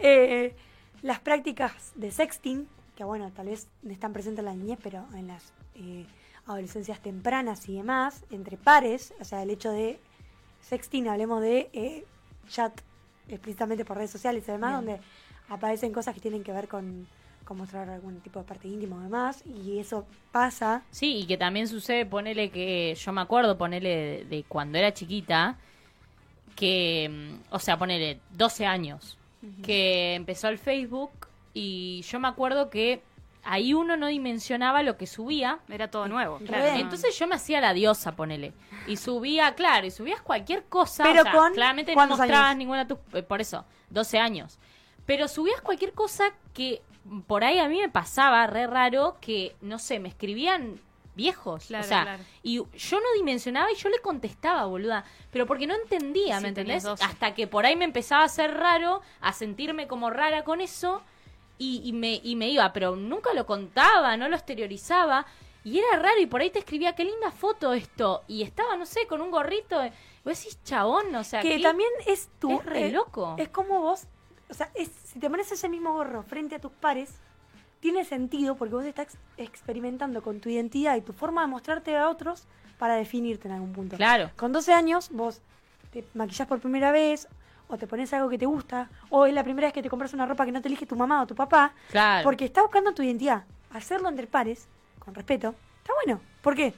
Eh, 0.00 0.54
las 1.02 1.18
prácticas 1.20 1.92
de 1.94 2.10
sexting, 2.10 2.68
que 2.96 3.04
bueno, 3.04 3.30
tal 3.32 3.46
vez 3.46 3.68
no 3.82 3.92
están 3.92 4.12
presentes 4.12 4.40
en 4.40 4.44
la 4.44 4.54
niñez, 4.54 4.78
pero 4.82 5.04
en 5.14 5.28
las 5.28 5.52
eh, 5.74 6.04
adolescencias 6.48 7.00
tempranas 7.00 7.68
y 7.68 7.76
demás, 7.76 8.24
entre 8.30 8.56
pares, 8.56 9.14
o 9.20 9.24
sea, 9.24 9.42
el 9.42 9.50
hecho 9.50 9.70
de 9.70 10.00
sexting, 10.62 11.08
hablemos 11.08 11.42
de 11.42 11.70
eh, 11.72 12.04
chat 12.48 12.72
explícitamente 13.28 13.84
por 13.84 13.96
redes 13.96 14.10
sociales 14.10 14.44
y 14.48 14.52
demás, 14.52 14.82
Bien. 14.82 14.96
donde 14.96 15.06
aparecen 15.48 15.92
cosas 15.92 16.14
que 16.14 16.20
tienen 16.20 16.42
que 16.42 16.52
ver 16.52 16.66
con, 16.68 17.06
con 17.44 17.58
mostrar 17.58 17.88
algún 17.90 18.20
tipo 18.20 18.38
de 18.38 18.46
parte 18.46 18.68
íntima 18.68 18.96
o 18.96 19.00
demás, 19.00 19.44
y 19.46 19.78
eso 19.78 20.06
pasa. 20.32 20.82
Sí, 20.90 21.18
y 21.18 21.26
que 21.26 21.36
también 21.36 21.68
sucede, 21.68 22.06
ponele 22.06 22.50
que 22.50 22.94
yo 22.94 23.12
me 23.12 23.20
acuerdo, 23.20 23.58
ponele 23.58 23.88
de, 23.88 24.24
de 24.24 24.44
cuando 24.44 24.78
era 24.78 24.92
chiquita, 24.94 25.58
que, 26.56 27.08
mm, 27.08 27.54
o 27.54 27.58
sea, 27.58 27.78
ponele 27.78 28.20
12 28.32 28.66
años, 28.66 29.16
que 29.62 30.16
empezó 30.16 30.48
el 30.48 30.58
Facebook 30.58 31.12
y 31.54 32.02
yo 32.02 32.18
me 32.18 32.26
acuerdo 32.26 32.70
que 32.70 33.02
ahí 33.50 33.72
uno 33.72 33.96
no 33.96 34.06
dimensionaba 34.08 34.82
lo 34.82 34.96
que 34.96 35.06
subía. 35.06 35.58
Era 35.68 35.90
todo 35.90 36.06
nuevo, 36.06 36.38
claro. 36.38 36.66
Entonces 36.78 37.18
yo 37.18 37.26
me 37.26 37.34
hacía 37.34 37.60
la 37.60 37.72
diosa, 37.72 38.14
ponele. 38.14 38.52
Y 38.86 38.96
subía, 38.98 39.54
claro, 39.54 39.86
y 39.86 39.90
subías 39.90 40.20
cualquier 40.20 40.64
cosa. 40.64 41.02
Pero 41.04 41.22
o 41.22 41.24
sea, 41.24 41.32
con 41.32 41.54
Claramente 41.54 41.92
no 41.92 41.96
¿cuántos 41.96 42.18
mostrabas 42.18 42.48
años? 42.50 42.58
ninguna 42.58 42.84
de 42.84 42.94
tus. 42.94 42.98
eh, 43.14 43.22
Por 43.22 43.40
eso, 43.40 43.64
12 43.90 44.18
años. 44.18 44.58
Pero 45.06 45.28
subías 45.28 45.60
cualquier 45.62 45.92
cosa 45.94 46.24
que 46.52 46.82
por 47.26 47.42
ahí 47.42 47.58
a 47.58 47.68
mí 47.68 47.78
me 47.80 47.88
pasaba 47.88 48.46
re 48.46 48.66
raro 48.66 49.16
que, 49.20 49.56
no 49.62 49.78
sé, 49.78 49.98
me 49.98 50.08
escribían 50.10 50.78
viejos. 51.14 51.64
Claro, 51.66 51.84
o 51.84 51.88
sea, 51.88 52.02
claro. 52.02 52.22
y 52.42 52.56
yo 52.58 53.00
no 53.00 53.06
dimensionaba 53.16 53.72
y 53.72 53.76
yo 53.76 53.88
le 53.88 53.98
contestaba, 54.00 54.66
boluda. 54.66 55.04
Pero 55.32 55.46
porque 55.46 55.66
no 55.66 55.74
entendía, 55.74 56.36
Sí, 56.36 56.42
¿me 56.42 56.48
entendés? 56.50 56.82
12. 56.82 57.02
Hasta 57.02 57.34
que 57.34 57.46
por 57.46 57.64
ahí 57.64 57.76
me 57.76 57.86
empezaba 57.86 58.22
a 58.22 58.26
hacer 58.26 58.52
raro, 58.54 59.00
a 59.20 59.32
sentirme 59.32 59.86
como 59.88 60.10
rara 60.10 60.44
con 60.44 60.60
eso. 60.60 61.02
Y, 61.58 61.82
y 61.84 61.92
me, 61.92 62.20
y 62.22 62.36
me 62.36 62.48
iba, 62.48 62.72
pero 62.72 62.94
nunca 62.96 63.34
lo 63.34 63.44
contaba, 63.46 64.16
no 64.16 64.28
lo 64.28 64.36
exteriorizaba. 64.36 65.26
Y 65.64 65.78
era 65.78 65.96
raro, 65.96 66.20
y 66.20 66.26
por 66.26 66.40
ahí 66.40 66.50
te 66.50 66.60
escribía, 66.60 66.94
qué 66.94 67.04
linda 67.04 67.30
foto 67.30 67.72
esto. 67.72 68.22
Y 68.28 68.42
estaba, 68.42 68.76
no 68.76 68.86
sé, 68.86 69.06
con 69.06 69.20
un 69.20 69.30
gorrito. 69.30 69.84
Y 69.84 69.90
vos 70.24 70.38
decís, 70.38 70.62
chabón, 70.64 71.14
o 71.14 71.24
sea, 71.24 71.42
que 71.42 71.56
¿qué? 71.56 71.62
también 71.62 71.90
es 72.06 72.28
tu... 72.38 72.52
es 72.52 72.64
re 72.64 72.86
eh, 72.86 72.92
loco. 72.92 73.34
Es 73.38 73.48
como 73.48 73.80
vos, 73.80 74.06
o 74.48 74.54
sea, 74.54 74.70
es, 74.74 74.88
si 74.88 75.18
te 75.18 75.28
pones 75.28 75.50
ese 75.50 75.68
mismo 75.68 75.92
gorro 75.92 76.22
frente 76.22 76.54
a 76.54 76.60
tus 76.60 76.72
pares, 76.72 77.10
tiene 77.80 78.04
sentido 78.04 78.56
porque 78.56 78.74
vos 78.74 78.84
estás 78.84 79.16
experimentando 79.36 80.22
con 80.22 80.40
tu 80.40 80.48
identidad 80.48 80.96
y 80.96 81.00
tu 81.00 81.12
forma 81.12 81.42
de 81.42 81.48
mostrarte 81.48 81.96
a 81.96 82.08
otros 82.08 82.44
para 82.78 82.94
definirte 82.94 83.48
en 83.48 83.54
algún 83.54 83.72
punto. 83.72 83.96
Claro. 83.96 84.30
Con 84.36 84.52
12 84.52 84.72
años 84.72 85.10
vos 85.10 85.40
te 85.90 86.04
maquillás 86.14 86.48
por 86.48 86.60
primera 86.60 86.92
vez 86.92 87.28
o 87.68 87.76
te 87.76 87.86
pones 87.86 88.12
algo 88.14 88.28
que 88.28 88.38
te 88.38 88.46
gusta 88.46 88.88
o 89.10 89.26
es 89.26 89.34
la 89.34 89.44
primera 89.44 89.66
vez 89.68 89.74
que 89.74 89.82
te 89.82 89.90
compras 89.90 90.12
una 90.14 90.26
ropa 90.26 90.44
que 90.46 90.52
no 90.52 90.60
te 90.62 90.68
elige 90.68 90.86
tu 90.86 90.96
mamá 90.96 91.22
o 91.22 91.26
tu 91.26 91.34
papá 91.34 91.72
Claro. 91.90 92.24
porque 92.24 92.46
estás 92.46 92.64
buscando 92.64 92.92
tu 92.94 93.02
identidad. 93.02 93.44
Hacerlo 93.72 94.08
entre 94.08 94.26
pares, 94.26 94.66
con 94.98 95.14
respeto, 95.14 95.54
está 95.82 95.92
bueno. 96.04 96.20
¿Por 96.42 96.54
qué? 96.54 96.74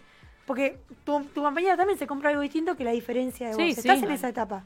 Porque 0.46 0.78
tu, 1.04 1.22
tu 1.26 1.42
compañera 1.42 1.76
también 1.76 1.98
se 1.98 2.06
compra 2.06 2.30
algo 2.30 2.42
distinto 2.42 2.76
que 2.76 2.82
la 2.84 2.90
diferencia 2.90 3.48
de 3.48 3.54
vos. 3.54 3.62
Sí, 3.62 3.72
sí. 3.74 3.80
Estás 3.80 4.02
en 4.02 4.10
esa 4.10 4.28
etapa. 4.28 4.64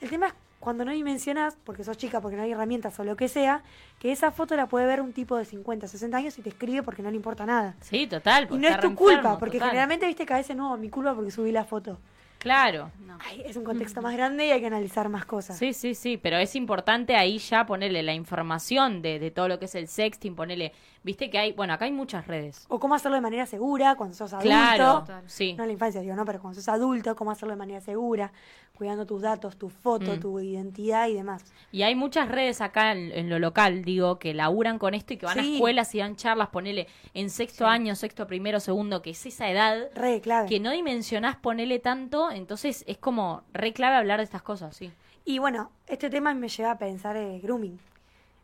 El 0.00 0.08
tema 0.08 0.28
es 0.28 0.34
cuando 0.58 0.84
no 0.84 0.90
dimensionas, 0.92 1.56
porque 1.64 1.84
sos 1.84 1.96
chica, 1.98 2.20
porque 2.20 2.36
no 2.36 2.42
hay 2.42 2.52
herramientas 2.52 2.98
o 2.98 3.04
lo 3.04 3.14
que 3.16 3.28
sea, 3.28 3.62
que 4.00 4.10
esa 4.10 4.30
foto 4.32 4.56
la 4.56 4.66
puede 4.66 4.86
ver 4.86 5.00
un 5.02 5.12
tipo 5.12 5.36
de 5.36 5.44
50, 5.44 5.86
60 5.86 6.16
años 6.16 6.38
y 6.38 6.42
te 6.42 6.48
escribe 6.48 6.82
porque 6.82 7.02
no 7.02 7.10
le 7.10 7.16
importa 7.16 7.44
nada. 7.46 7.76
Sí, 7.82 8.06
total. 8.06 8.48
Y 8.50 8.56
no 8.56 8.66
es 8.66 8.74
está 8.74 8.80
tu 8.88 8.94
culpa, 8.94 9.14
enfermo, 9.18 9.38
porque 9.38 9.58
total. 9.58 9.68
generalmente 9.70 10.06
viste 10.06 10.24
que 10.24 10.32
a 10.32 10.38
veces 10.38 10.56
no, 10.56 10.76
mi 10.78 10.88
culpa 10.88 11.14
porque 11.14 11.30
subí 11.30 11.52
la 11.52 11.64
foto. 11.64 11.98
Claro. 12.38 12.90
No. 13.04 13.18
Ay, 13.20 13.42
es 13.44 13.56
un 13.56 13.64
contexto 13.64 14.00
más 14.00 14.14
grande 14.14 14.46
y 14.46 14.50
hay 14.50 14.60
que 14.60 14.66
analizar 14.68 15.08
más 15.08 15.24
cosas. 15.24 15.58
Sí, 15.58 15.72
sí, 15.72 15.94
sí, 15.94 16.16
pero 16.16 16.36
es 16.36 16.54
importante 16.54 17.16
ahí 17.16 17.38
ya 17.38 17.66
ponerle 17.66 18.02
la 18.02 18.14
información 18.14 19.02
de, 19.02 19.18
de 19.18 19.30
todo 19.30 19.48
lo 19.48 19.58
que 19.58 19.64
es 19.64 19.74
el 19.74 19.88
sexting, 19.88 20.36
ponerle, 20.36 20.72
viste 21.02 21.30
que 21.30 21.38
hay, 21.38 21.52
bueno, 21.52 21.72
acá 21.72 21.86
hay 21.86 21.92
muchas 21.92 22.26
redes. 22.28 22.64
O 22.68 22.78
cómo 22.78 22.94
hacerlo 22.94 23.16
de 23.16 23.22
manera 23.22 23.44
segura 23.46 23.96
cuando 23.96 24.14
sos 24.14 24.32
adulto. 24.32 24.48
Claro, 24.48 25.00
Total. 25.00 25.22
sí. 25.26 25.54
No 25.54 25.64
en 25.64 25.68
la 25.68 25.72
infancia, 25.72 26.00
digo, 26.00 26.14
no, 26.14 26.24
pero 26.24 26.40
cuando 26.40 26.60
sos 26.60 26.68
adulto, 26.68 27.16
cómo 27.16 27.32
hacerlo 27.32 27.54
de 27.54 27.58
manera 27.58 27.80
segura, 27.80 28.32
cuidando 28.78 29.04
tus 29.04 29.20
datos, 29.20 29.56
tu 29.58 29.68
foto, 29.68 30.16
Mm. 30.16 30.20
tu 30.20 30.40
identidad 30.40 31.08
y 31.08 31.14
demás. 31.14 31.44
Y 31.72 31.82
hay 31.82 31.94
muchas 31.94 32.28
redes 32.28 32.60
acá 32.60 32.92
en, 32.92 33.10
en 33.12 33.28
lo 33.28 33.38
local, 33.38 33.84
digo, 33.84 34.18
que 34.18 34.32
laburan 34.32 34.78
con 34.78 34.94
esto 34.94 35.12
y 35.12 35.16
que 35.18 35.26
van 35.26 35.38
a 35.40 35.42
escuelas 35.42 35.94
y 35.94 35.98
dan 35.98 36.14
charlas, 36.16 36.48
ponele 36.48 36.86
en 37.12 37.28
sexto 37.28 37.64
Sí. 37.64 37.70
año, 37.70 37.94
sexto 37.96 38.26
primero, 38.26 38.60
segundo, 38.60 39.02
que 39.02 39.10
es 39.10 39.26
esa 39.26 39.50
edad 39.50 39.88
Re 39.94 40.20
clave. 40.20 40.48
que 40.48 40.60
no 40.60 40.70
dimensionás 40.70 41.36
ponele 41.36 41.80
tanto, 41.80 42.30
entonces 42.30 42.84
es 42.86 42.96
como 42.98 43.42
re 43.52 43.72
clave 43.72 43.96
hablar 43.96 44.18
de 44.20 44.24
estas 44.24 44.42
cosas, 44.42 44.74
sí. 44.76 44.90
Y 45.24 45.40
bueno, 45.40 45.70
este 45.86 46.08
tema 46.08 46.32
me 46.32 46.48
lleva 46.48 46.70
a 46.70 46.78
pensar 46.78 47.16
eh, 47.16 47.38
grooming. 47.42 47.78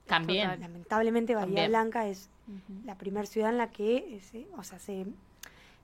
También. 0.07 0.61
Lamentablemente 0.61 1.35
Bahía 1.35 1.47
También. 1.47 1.69
Blanca 1.71 2.07
es 2.09 2.29
la 2.85 2.99
primera 2.99 3.25
ciudad 3.25 3.49
en 3.51 3.57
la 3.57 3.71
que 3.71 3.97
eh, 3.97 4.21
se, 4.21 4.47
o 4.59 4.63
sea, 4.63 4.79
se, 4.79 5.07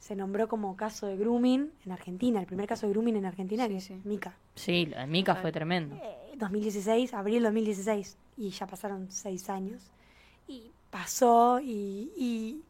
se 0.00 0.16
nombró 0.16 0.48
como 0.48 0.76
caso 0.76 1.06
de 1.06 1.16
grooming 1.16 1.70
en 1.86 1.92
Argentina, 1.92 2.40
el 2.40 2.46
primer 2.46 2.66
caso 2.66 2.86
de 2.86 2.92
grooming 2.92 3.16
en 3.16 3.26
Argentina, 3.26 3.66
Sí, 3.68 3.74
que 3.74 3.80
sí. 3.80 3.92
es 3.94 4.04
Mica. 4.04 4.34
Sí, 4.56 4.86
lo 4.86 4.98
de 4.98 5.06
Mica 5.06 5.36
fue 5.36 5.52
tremendo. 5.52 5.94
Eh, 5.94 6.34
2016, 6.36 7.14
abril 7.14 7.42
2016, 7.44 8.16
y 8.38 8.50
ya 8.50 8.66
pasaron 8.66 9.06
seis 9.10 9.48
años. 9.48 9.82
Y 10.48 10.72
pasó 10.90 11.60
y, 11.60 12.10
y, 12.16 12.62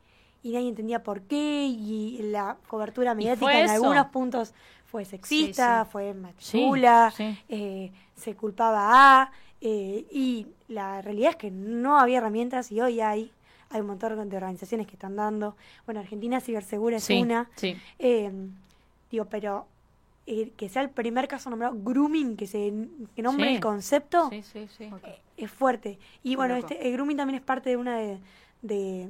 y 0.43 0.53
nadie 0.53 0.69
entendía 0.69 1.03
por 1.03 1.23
qué, 1.23 1.67
y 1.67 2.19
la 2.31 2.59
cobertura 2.69 3.15
mediática 3.15 3.59
en 3.59 3.65
eso. 3.67 3.75
algunos 3.75 4.07
puntos 4.09 4.53
fue 4.87 5.05
sexista, 5.05 5.85
Sí, 5.85 5.87
sí. 5.87 5.91
fue 5.93 6.13
Sí, 6.13 6.19
machula, 6.59 7.13
sí. 7.17 7.39
eh, 7.49 7.93
se 8.17 8.35
culpaba 8.35 9.23
a, 9.23 9.33
eh, 9.61 10.05
y 10.11 10.49
la 10.69 11.01
realidad 11.01 11.31
es 11.31 11.37
que 11.37 11.51
no 11.53 11.99
había 11.99 12.19
herramientas 12.19 12.73
y 12.73 12.81
hoy 12.81 13.01
hay. 13.01 13.31
Hay 13.71 13.81
un 13.81 13.87
montón 13.87 14.29
de 14.29 14.37
organizaciones 14.37 14.87
que 14.87 14.95
están 14.95 15.17
dando. 15.17 15.57
Bueno, 15.87 16.01
Argentina 16.01 16.41
Cibersegura 16.41 16.97
es 16.97 17.05
Sí, 17.05 17.21
una. 17.23 17.49
sí. 17.57 17.77
Eh, 17.99 18.31
digo, 19.11 19.27
pero 19.27 19.67
eh, 20.27 20.51
que 20.57 20.69
sea 20.69 20.83
el 20.83 20.91
primer 20.91 21.29
caso 21.29 21.51
nombrado 21.51 21.77
grooming, 21.79 22.37
que 22.37 22.47
se 22.47 22.73
que 23.15 23.23
nombre 23.23 23.49
Sí. 23.49 23.55
el 23.55 23.61
concepto, 23.61 24.29
Sí, 24.31 24.43
sí, 24.43 24.69
sí. 24.77 24.85
eh, 25.05 25.19
es 25.37 25.51
fuerte. 25.51 25.99
Y 26.23 26.37
bueno, 26.37 26.57
este, 26.57 26.87
el 26.89 26.93
grooming 26.95 27.17
también 27.17 27.37
es 27.37 27.45
parte 27.45 27.71
de 27.71 27.77
una 27.77 27.97
de, 27.97 28.19
de, 28.63 29.09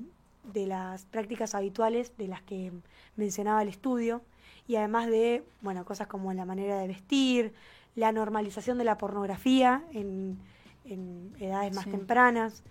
de 0.53 0.67
las 0.67 1.05
prácticas 1.07 1.55
habituales 1.55 2.13
de 2.19 2.29
las 2.29 2.43
que 2.43 2.71
mencionaba 3.17 3.63
el 3.63 3.69
estudio. 3.69 4.23
Y 4.69 4.77
además 4.77 5.09
de, 5.09 5.43
bueno, 5.63 5.85
cosas 5.85 6.07
como 6.07 6.33
la 6.35 6.45
manera 6.45 6.79
de 6.79 6.87
vestir, 6.87 7.53
la 7.97 8.13
normalización 8.13 8.79
de 8.79 8.85
la 8.85 8.97
pornografía 8.99 9.83
en, 9.93 10.39
en 10.85 11.35
edades 11.41 11.75
más 11.75 11.85
Sí. 11.85 11.91
tempranas, 11.91 12.63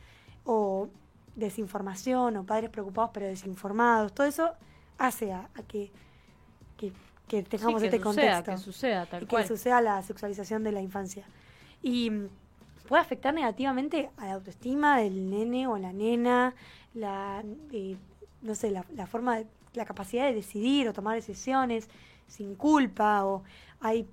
o 0.46 0.88
desinformación, 1.40 2.38
o 2.38 2.44
padres 2.46 2.70
preocupados 2.70 3.12
pero 3.14 3.26
desinformados. 3.28 4.14
Todo 4.14 4.28
eso 4.28 4.52
hace 4.98 5.32
a, 5.32 5.50
a 5.56 5.64
que, 5.64 5.92
que, 6.78 6.92
que 7.28 7.44
tengamos 7.44 7.82
Sí, 7.82 7.90
que 7.90 7.96
este 7.96 8.04
suceda, 8.04 8.32
contexto 8.44 8.52
que 8.52 8.58
suceda, 8.58 9.06
tal 9.06 9.24
y 9.24 9.26
que 9.26 9.30
cual. 9.30 9.48
suceda 9.48 9.82
la 9.82 10.02
sexualización 10.02 10.64
de 10.64 10.72
la 10.72 10.82
infancia. 10.82 11.26
Y 11.82 12.10
mm, 12.10 12.28
puede 12.88 13.02
afectar 13.02 13.34
negativamente 13.34 14.10
a 14.18 14.26
la 14.26 14.34
autoestima 14.34 14.98
del 15.00 15.30
nene 15.30 15.68
o 15.68 15.78
la 15.78 15.94
nena, 15.94 16.54
la, 16.94 17.44
eh, 17.72 17.96
no 18.42 18.56
sé, 18.56 18.72
la, 18.72 18.84
la 18.96 19.06
forma, 19.08 19.38
de- 19.38 19.48
la 19.74 19.86
capacidad 19.86 20.26
de 20.26 20.34
decidir 20.34 20.88
o 20.90 20.94
tomar 20.94 21.16
decisiones 21.16 21.88
sin 22.28 22.56
culpa, 22.56 23.24
o 23.26 23.44
hay 23.82 24.08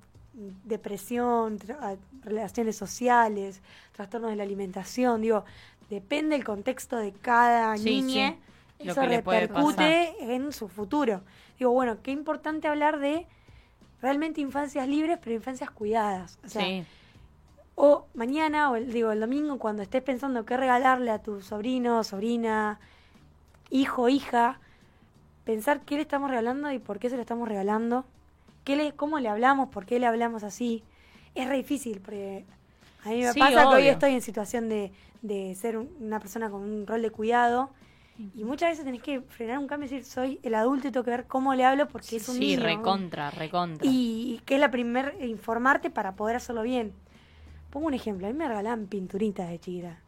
depresión, 0.65 1.59
tra- 1.59 1.97
relaciones 2.23 2.77
sociales, 2.77 3.62
trastornos 3.93 4.31
de 4.31 4.37
la 4.37 4.43
alimentación, 4.43 5.23
digo, 5.23 5.45
depende 5.90 6.37
el 6.37 6.44
contexto 6.44 6.96
de 6.96 7.12
cada 7.12 7.77
Sí, 7.77 8.03
niña, 8.03 8.37
sí, 8.81 8.88
eso 8.88 9.03
repercute 9.03 10.35
en 10.35 10.53
su 10.53 10.68
futuro. 10.68 11.22
Digo, 11.59 11.70
bueno, 11.70 11.99
qué 12.03 12.11
importante 12.11 12.68
hablar 12.68 12.99
de 12.99 13.27
realmente 14.03 14.40
infancias 14.40 14.88
libres, 14.88 15.18
pero 15.22 15.35
infancias 15.35 15.70
cuidadas. 15.70 16.38
O 16.44 16.49
sea, 16.49 16.62
sí. 16.62 16.85
o 17.75 18.07
mañana, 18.14 18.70
o 18.70 18.77
el, 18.77 18.92
digo, 18.92 19.12
el 19.12 19.20
domingo, 19.20 19.59
cuando 19.59 19.83
estés 19.83 20.03
pensando 20.03 20.44
qué 20.44 20.57
regalarle 20.57 21.11
a 21.11 21.22
tu 21.22 21.40
sobrino, 21.40 22.05
sobrina, 22.05 22.79
hijo, 23.70 24.09
hija, 24.09 24.61
pensar 25.44 25.81
qué 25.83 25.96
le 25.96 26.03
estamos 26.03 26.31
regalando 26.31 26.70
y 26.72 26.79
por 26.79 26.99
qué 26.99 27.09
se 27.09 27.16
lo 27.16 27.22
estamos 27.22 27.49
regalando, 27.49 28.05
qué 28.64 28.77
le, 28.77 28.92
cómo 28.92 29.18
le 29.20 29.29
hablamos, 29.29 29.68
por 29.68 29.87
qué 29.87 29.99
le 29.99 30.07
hablamos 30.07 30.42
así. 30.42 30.83
Es 31.35 31.49
re 31.49 31.57
difícil, 31.57 32.01
porque 32.01 32.44
a 33.07 33.11
mí 33.11 33.23
me 33.23 33.33
Sí, 33.33 33.38
pasa 33.40 33.61
que 33.62 33.66
hoy 33.66 33.75
obvio. 33.83 33.92
estoy 33.92 34.12
en 34.12 34.21
situación 34.23 34.69
de, 34.69 34.92
de 35.23 35.55
ser 35.55 35.77
un- 35.79 35.90
una 36.01 36.21
persona 36.21 36.51
con 36.51 36.62
un 36.62 36.87
rol 36.87 37.03
de 37.03 37.11
cuidado. 37.11 37.71
Y 38.35 38.45
muchas 38.45 38.71
veces 38.71 38.85
tenés 38.87 39.03
que 39.03 39.21
frenar 39.21 39.59
un 39.59 39.66
cambio 39.66 39.87
y 39.87 39.90
decir, 39.90 40.05
soy 40.11 40.40
el 40.42 40.55
adulto 40.55 40.88
y 40.88 40.90
tengo 40.90 41.05
que 41.05 41.11
ver 41.11 41.27
cómo 41.27 41.55
le 41.55 41.66
hablo 41.66 41.87
porque 41.87 42.16
es 42.16 42.27
un 42.31 42.37
Sí, 42.37 42.57
niño. 42.57 42.62
recontra, 42.62 43.31
recontra. 43.31 43.87
Y 43.87 44.40
que 44.47 44.55
es 44.55 44.61
la 44.61 44.71
primer 44.71 45.16
informarte 45.21 45.90
para 45.90 46.16
poder 46.16 46.37
hacerlo 46.37 46.62
bien. 46.62 46.95
Pongo 47.71 47.88
un 47.88 47.95
ejemplo, 47.95 48.27
a 48.27 48.31
mí 48.31 48.37
me 48.38 48.49
regalaban 48.49 48.87
pinturitas 48.87 49.51
de 49.51 49.59
chiquita. 49.59 49.99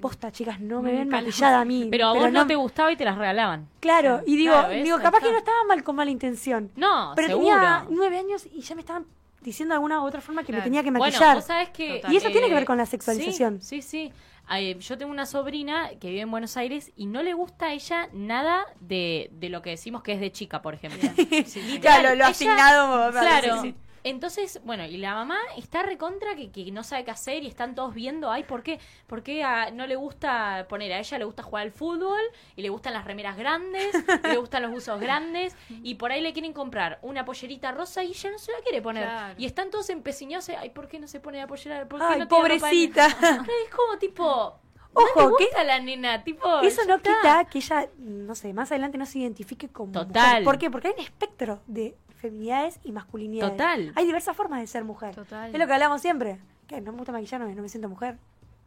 Posta, 0.00 0.30
chicas, 0.32 0.60
no 0.60 0.80
me 0.80 0.92
ven 0.92 1.10
las- 1.10 1.20
maquillada 1.24 1.60
a 1.60 1.64
mí. 1.64 1.88
pero 1.90 2.06
a 2.06 2.12
vos 2.14 2.22
no, 2.32 2.40
no 2.42 2.46
te 2.46 2.54
gustaba 2.54 2.90
y 2.92 2.96
te 2.96 3.04
las 3.04 3.18
regalaban. 3.18 3.66
Claro, 3.80 4.22
y 4.24 4.36
digo, 4.36 4.54
digo 4.82 4.96
capaz 4.98 5.18
está. 5.18 5.26
que 5.26 5.32
no 5.32 5.38
estaba 5.38 5.64
mal 5.68 5.82
con 5.82 5.96
mala 5.96 6.10
intención. 6.12 6.70
No, 6.76 7.12
pero 7.16 7.28
seguro. 7.28 7.46
tenía 7.54 7.86
nueve 7.90 8.18
años 8.18 8.46
y 8.50 8.60
ya 8.60 8.74
me 8.76 8.80
estaban 8.82 9.04
diciendo 9.40 9.72
de 9.72 9.76
alguna 9.76 10.02
u 10.02 10.06
otra 10.06 10.20
forma 10.20 10.42
que 10.44 10.52
me 10.52 10.60
tenía 10.60 10.82
que 10.82 10.90
Bueno, 10.90 11.04
maquillar. 11.06 11.36
vos 11.36 11.44
sabés 11.44 11.70
que... 11.70 11.94
Total. 11.96 12.12
Y 12.12 12.16
eso 12.16 12.30
tiene 12.30 12.46
que 12.46 12.52
eh, 12.52 12.56
ver 12.56 12.64
con 12.64 12.76
la 12.78 12.86
sexualización. 12.86 13.60
Sí, 13.60 13.82
sí, 13.82 13.88
sí. 14.08 14.12
Ay, 14.46 14.76
yo 14.80 14.98
tengo 14.98 15.12
una 15.12 15.26
sobrina 15.26 15.90
que 16.00 16.08
vive 16.10 16.22
en 16.22 16.30
Buenos 16.30 16.56
Aires 16.56 16.90
y 16.96 17.06
no 17.06 17.22
le 17.22 17.34
gusta 17.34 17.66
a 17.66 17.72
ella 17.72 18.08
nada 18.12 18.64
de, 18.80 19.30
de 19.32 19.48
lo 19.48 19.62
que 19.62 19.70
decimos 19.70 20.02
que 20.02 20.12
es 20.12 20.20
de 20.20 20.32
chica, 20.32 20.60
por 20.60 20.74
ejemplo. 20.74 21.08
Claro, 21.80 22.08
lo 22.10 22.14
Ella- 22.14 22.26
asignado. 22.28 23.10
Claro. 23.12 23.62
sí. 23.62 23.74
Entonces, 24.02 24.60
bueno, 24.64 24.84
y 24.84 24.96
la 24.96 25.14
mamá 25.14 25.38
está 25.56 25.82
recontra 25.82 26.34
que, 26.34 26.50
que 26.50 26.70
no 26.72 26.82
sabe 26.82 27.04
qué 27.04 27.10
hacer 27.10 27.42
y 27.42 27.46
están 27.48 27.74
todos 27.74 27.94
viendo, 27.94 28.30
ay, 28.30 28.44
¿por 28.44 28.62
qué? 28.62 28.80
¿Por 29.06 29.22
qué 29.22 29.44
a- 29.44 29.70
no 29.70 29.86
le 29.86 29.96
gusta 29.96 30.66
poner? 30.68 30.92
A 30.92 30.98
ella 30.98 31.18
le 31.18 31.24
gusta 31.24 31.42
jugar 31.42 31.64
al 31.64 31.72
fútbol 31.72 32.20
y 32.56 32.62
le 32.62 32.68
gustan 32.70 32.92
las 32.94 33.04
remeras 33.04 33.36
grandes 33.36 33.94
y 34.24 34.26
le 34.28 34.36
gustan 34.38 34.62
los 34.62 34.70
buzos 34.70 34.98
grandes 35.00 35.54
y 35.82 35.96
por 35.96 36.12
ahí 36.12 36.22
le 36.22 36.32
quieren 36.32 36.52
comprar 36.52 36.98
una 37.02 37.24
pollerita 37.24 37.72
rosa 37.72 38.02
y 38.02 38.08
ella 38.08 38.30
no 38.30 38.38
se 38.38 38.52
la 38.52 38.58
quiere 38.60 38.80
poner. 38.80 39.04
Claro. 39.04 39.34
Y 39.36 39.44
están 39.46 39.70
todos 39.70 39.90
empecinados, 39.90 40.48
ay, 40.48 40.70
¿por 40.70 40.88
qué 40.88 40.98
no 40.98 41.06
se 41.06 41.20
pone 41.20 41.38
la 41.38 41.46
pollera? 41.46 41.86
¿Por 41.86 42.00
qué 42.00 42.06
Ay, 42.08 42.18
no 42.20 42.28
pobrecita. 42.28 43.06
Es 43.66 43.74
como 43.74 43.98
tipo, 43.98 44.58
Ojo, 44.94 45.22
¿no 45.22 45.30
te 45.36 45.36
que- 45.38 45.44
gusta 45.44 45.64
la 45.64 45.78
nena? 45.78 46.24
Tipo, 46.24 46.60
Eso 46.62 46.82
no 46.86 46.96
está. 46.96 47.14
quita 47.20 47.44
que 47.44 47.58
ella, 47.58 47.88
no 47.98 48.34
sé, 48.34 48.52
más 48.54 48.70
adelante 48.72 48.98
no 48.98 49.06
se 49.06 49.18
identifique 49.20 49.68
como 49.68 49.92
Total. 49.92 50.28
mujer. 50.30 50.44
¿Por 50.44 50.58
qué? 50.58 50.70
Porque 50.70 50.88
hay 50.88 50.94
un 50.94 51.00
espectro 51.04 51.60
de 51.66 51.94
feminidades 52.20 52.78
y 52.84 52.92
masculinidades. 52.92 53.52
Total. 53.52 53.92
Hay 53.96 54.04
diversas 54.04 54.36
formas 54.36 54.60
de 54.60 54.66
ser 54.66 54.84
mujer. 54.84 55.14
Total. 55.14 55.52
Es 55.52 55.58
lo 55.58 55.66
que 55.66 55.72
hablamos 55.72 56.00
siempre. 56.00 56.38
Que 56.66 56.80
no 56.80 56.92
me 56.92 56.98
gusta 56.98 57.12
maquillarme, 57.12 57.54
no 57.54 57.62
me 57.62 57.68
siento 57.68 57.88
mujer. 57.88 58.18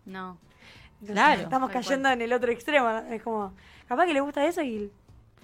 No. 0.05 0.37
Entonces, 0.93 1.13
Claro. 1.15 1.41
Estamos 1.41 1.69
cayendo 1.69 2.09
en 2.09 2.21
el 2.21 2.33
otro 2.33 2.51
extremo. 2.51 2.89
Es 3.09 3.21
como, 3.21 3.53
capaz 3.87 4.05
que 4.05 4.13
le 4.13 4.21
gusta 4.21 4.45
eso 4.45 4.61
y, 4.61 4.91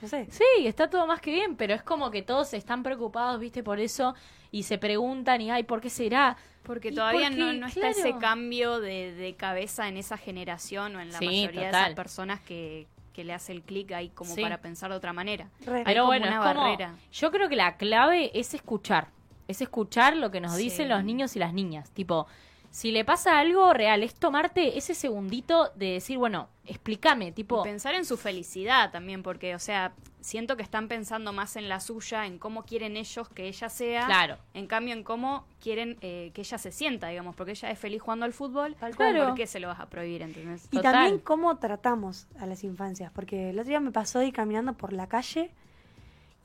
no 0.01 0.07
sé. 0.07 0.27
Sí, 0.31 0.43
está 0.65 0.89
todo 0.89 1.05
más 1.05 1.21
que 1.21 1.31
bien, 1.31 1.55
pero 1.55 1.73
es 1.73 1.83
como 1.83 2.11
que 2.11 2.21
todos 2.21 2.53
están 2.53 2.83
preocupados, 2.83 3.39
viste, 3.39 3.63
por 3.63 3.79
eso 3.79 4.15
y 4.51 4.63
se 4.63 4.77
preguntan 4.77 5.41
y 5.41 5.51
ay, 5.51 5.63
¿por 5.63 5.79
qué 5.81 5.89
será? 5.89 6.37
Porque 6.63 6.91
todavía 6.91 7.29
no, 7.29 7.45
porque, 7.45 7.59
no 7.59 7.67
está 7.67 7.79
claro. 7.81 7.97
ese 7.97 8.17
cambio 8.17 8.79
de, 8.79 9.13
de 9.13 9.35
cabeza 9.35 9.87
en 9.87 9.97
esa 9.97 10.17
generación 10.17 10.95
o 10.95 10.99
en 10.99 11.11
la 11.11 11.19
Sí, 11.19 11.25
mayoría 11.25 11.61
de 11.61 11.69
esas 11.69 11.93
personas 11.93 12.39
que, 12.41 12.87
que 13.19 13.25
le 13.25 13.33
hace 13.33 13.51
el 13.51 13.63
clic 13.63 13.91
ahí 13.91 14.07
como 14.11 14.33
Sí. 14.33 14.41
para 14.41 14.59
pensar 14.61 14.89
de 14.91 14.95
otra 14.95 15.11
manera. 15.11 15.49
Re. 15.65 15.83
Pero 15.83 16.05
bueno, 16.05 16.25
una 16.27 16.35
es 16.37 16.41
como, 16.53 16.61
barrera. 16.61 16.95
yo 17.11 17.31
creo 17.31 17.49
que 17.49 17.57
la 17.57 17.75
clave 17.75 18.31
es 18.33 18.53
escuchar, 18.53 19.09
es 19.49 19.61
escuchar 19.61 20.15
lo 20.15 20.31
que 20.31 20.39
nos 20.39 20.53
Sí. 20.55 20.63
dicen 20.63 20.87
los 20.87 21.03
niños 21.03 21.35
y 21.35 21.39
las 21.39 21.51
niñas, 21.53 21.91
tipo, 21.91 22.27
si 22.71 22.91
le 22.91 23.03
pasa 23.03 23.39
algo 23.39 23.73
real, 23.73 24.03
es 24.03 24.13
tomarte 24.15 24.77
ese 24.77 24.93
segundito 24.93 25.71
de 25.75 25.93
decir, 25.93 26.17
bueno, 26.17 26.49
explícame, 26.65 27.31
tipo, 27.31 27.61
Y 27.61 27.63
pensar 27.63 27.95
en 27.95 28.05
su 28.05 28.15
felicidad 28.17 28.91
también, 28.91 29.23
porque, 29.23 29.55
o 29.55 29.59
sea, 29.59 29.93
siento 30.21 30.57
que 30.57 30.63
están 30.63 30.87
pensando 30.87 31.33
más 31.33 31.55
en 31.55 31.69
la 31.69 31.79
suya, 31.79 32.25
en 32.25 32.37
cómo 32.37 32.63
quieren 32.63 32.97
ellos 32.97 33.27
que 33.29 33.47
ella 33.47 33.69
sea. 33.69 34.05
Claro. 34.05 34.37
En 34.53 34.67
cambio, 34.67 34.93
en 34.93 35.03
cómo 35.03 35.45
quieren 35.59 35.97
eh, 36.01 36.31
que 36.33 36.41
ella 36.41 36.57
se 36.57 36.71
sienta, 36.71 37.07
digamos, 37.07 37.35
porque 37.35 37.51
ella 37.51 37.71
es 37.71 37.79
feliz 37.79 38.01
jugando 38.01 38.25
al 38.25 38.33
fútbol. 38.33 38.75
Tal 38.75 38.93
¿Por 38.93 39.15
cual. 39.15 39.33
qué 39.35 39.47
se 39.47 39.59
lo 39.59 39.67
vas 39.67 39.79
a 39.79 39.87
prohibir, 39.87 40.21
entonces? 40.21 40.67
Y 40.71 40.77
Total. 40.77 40.93
también 40.93 41.19
cómo 41.19 41.57
tratamos 41.57 42.27
a 42.39 42.45
las 42.45 42.63
infancias. 42.63 43.11
Porque 43.11 43.49
el 43.49 43.59
otro 43.59 43.69
día 43.69 43.79
me 43.79 43.91
pasó 43.91 44.19
de 44.19 44.27
ir 44.27 44.33
caminando 44.33 44.73
por 44.73 44.93
la 44.93 45.07
calle 45.07 45.51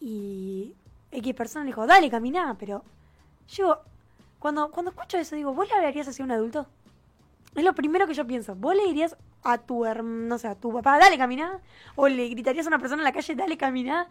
y 0.00 0.74
X 1.10 1.34
persona 1.34 1.64
le 1.64 1.68
dijo, 1.68 1.86
dale, 1.86 2.10
caminá. 2.10 2.56
Pero 2.58 2.82
yo, 3.48 3.82
cuando, 4.44 4.70
cuando 4.70 4.90
escucho 4.90 5.16
eso, 5.16 5.36
digo, 5.36 5.54
¿vos 5.54 5.66
le 5.66 5.74
hablarías 5.74 6.06
así 6.06 6.20
a 6.20 6.24
un 6.26 6.30
adulto? 6.30 6.66
Es 7.54 7.64
lo 7.64 7.74
primero 7.74 8.06
que 8.06 8.12
yo 8.12 8.26
pienso. 8.26 8.54
¿Vos 8.54 8.76
le 8.76 8.84
dirías 8.84 9.16
a 9.42 9.56
tu 9.56 9.86
no 9.86 10.36
sé, 10.36 10.48
a 10.48 10.54
tu 10.54 10.70
papá, 10.70 10.98
dale, 10.98 11.16
caminá? 11.16 11.60
¿O 11.96 12.08
le 12.08 12.28
gritarías 12.28 12.66
a 12.66 12.68
una 12.68 12.78
persona 12.78 13.00
en 13.00 13.04
la 13.04 13.12
calle, 13.12 13.34
dale, 13.36 13.56
caminá? 13.56 14.06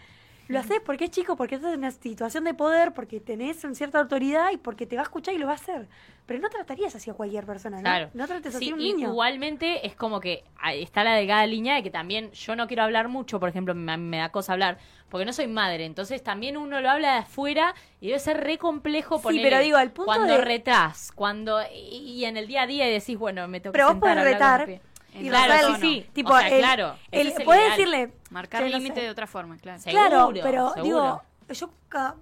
Lo 0.47 0.59
haces 0.59 0.79
porque 0.85 1.05
es 1.05 1.11
chico, 1.11 1.35
porque 1.35 1.55
estás 1.55 1.73
en 1.73 1.79
una 1.79 1.91
situación 1.91 2.43
de 2.43 2.53
poder, 2.53 2.93
porque 2.93 3.19
tenés 3.19 3.63
una 3.63 3.75
cierta 3.75 3.99
autoridad 3.99 4.51
y 4.51 4.57
porque 4.57 4.85
te 4.85 4.95
va 4.95 5.01
a 5.01 5.03
escuchar 5.03 5.33
y 5.33 5.37
lo 5.37 5.45
va 5.47 5.53
a 5.53 5.55
hacer. 5.55 5.87
Pero 6.25 6.39
no 6.39 6.49
tratarías 6.49 6.95
así 6.95 7.09
a 7.09 7.13
cualquier 7.13 7.45
persona, 7.45 7.77
¿no? 7.77 7.83
Claro. 7.83 8.09
No 8.13 8.27
trates 8.27 8.55
así 8.55 8.65
Sí, 8.65 8.71
a 8.71 8.73
un 8.75 8.81
y 8.81 8.93
niño. 8.93 9.09
Igualmente 9.09 9.85
es 9.87 9.95
como 9.95 10.19
que 10.19 10.43
ahí 10.57 10.81
está 10.81 11.03
la 11.03 11.15
delgada 11.15 11.45
línea 11.47 11.75
de 11.75 11.83
que 11.83 11.89
también 11.89 12.31
yo 12.31 12.55
no 12.55 12.67
quiero 12.67 12.83
hablar 12.83 13.07
mucho, 13.09 13.39
por 13.39 13.49
ejemplo, 13.49 13.73
me, 13.75 13.97
me 13.97 14.17
da 14.17 14.29
cosa 14.29 14.53
hablar, 14.53 14.77
porque 15.09 15.25
no 15.25 15.33
soy 15.33 15.47
madre, 15.47 15.85
entonces 15.85 16.23
también 16.23 16.55
uno 16.57 16.79
lo 16.81 16.89
habla 16.89 17.13
de 17.13 17.17
afuera 17.19 17.73
y 17.99 18.07
debe 18.07 18.19
ser 18.19 18.41
re 18.43 18.57
complejo 18.57 19.17
Sí, 19.17 19.23
poner 19.23 19.41
pero 19.43 19.59
digo, 19.59 19.77
al 19.77 19.91
punto 19.91 20.05
cuando 20.05 20.33
de- 20.33 20.41
retás, 20.41 21.11
cuando 21.13 21.59
y, 21.73 21.97
y 21.97 22.25
en 22.25 22.37
el 22.37 22.47
día 22.47 22.63
a 22.63 22.67
día 22.67 22.89
y 22.89 22.93
decís, 22.93 23.17
bueno, 23.17 23.47
me 23.47 23.59
toca 23.59 23.73
Pero 23.73 23.87
vos 23.87 23.97
podés 23.97 24.23
retar. 24.23 24.81
Y 25.15 25.29
Claro, 25.29 25.53
sí, 25.53 25.73
el- 25.73 25.81
sí. 26.03 26.09
Tipo, 26.13 26.33
O 26.33 26.37
sea, 26.39 26.47
el- 26.47 26.59
claro, 26.59 26.95
el- 27.11 27.27
el 27.27 27.33
decirle, 27.69 28.13
Marcar 28.31 28.61
no 28.63 28.67
límite 28.69 28.95
sé. 28.95 29.01
de 29.01 29.09
otra 29.09 29.27
forma, 29.27 29.57
claro. 29.57 29.81
Claro, 29.85 30.29
pero 30.41 30.73
seguro. 30.73 30.83
digo, 30.83 31.21
yo 31.49 31.69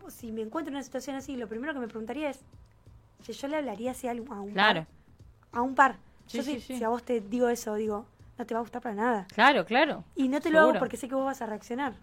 si 0.09 0.31
me 0.31 0.41
encuentro 0.41 0.71
en 0.71 0.75
una 0.75 0.83
situación 0.83 1.15
así, 1.15 1.35
lo 1.37 1.47
primero 1.47 1.73
que 1.73 1.79
me 1.79 1.87
preguntaría 1.87 2.29
es 2.29 2.39
si 3.23 3.33
yo 3.33 3.47
le 3.47 3.57
hablaría 3.57 3.91
así 3.91 4.07
a 4.07 4.11
un 4.13 4.51
Claro. 4.53 4.85
par. 4.85 4.87
A 5.53 5.61
un 5.61 5.75
par. 5.75 5.95
Sí, 6.27 6.37
yo 6.37 6.43
sí, 6.43 6.59
si, 6.61 6.83
a 6.83 6.89
vos 6.89 7.03
te 7.03 7.19
digo 7.21 7.49
eso, 7.49 7.75
digo, 7.75 8.05
no 8.37 8.45
te 8.45 8.53
va 8.53 8.59
a 8.59 8.63
gustar 8.63 8.81
para 8.81 8.95
nada. 8.95 9.27
Claro, 9.33 9.65
claro. 9.65 10.03
Y 10.15 10.27
no 10.27 10.39
te 10.41 10.49
lo 10.49 10.59
hago 10.59 10.73
porque 10.79 10.97
sé 10.97 11.07
que 11.07 11.15
vos 11.15 11.25
vas 11.25 11.41
a 11.41 11.45
reaccionar. 11.45 11.93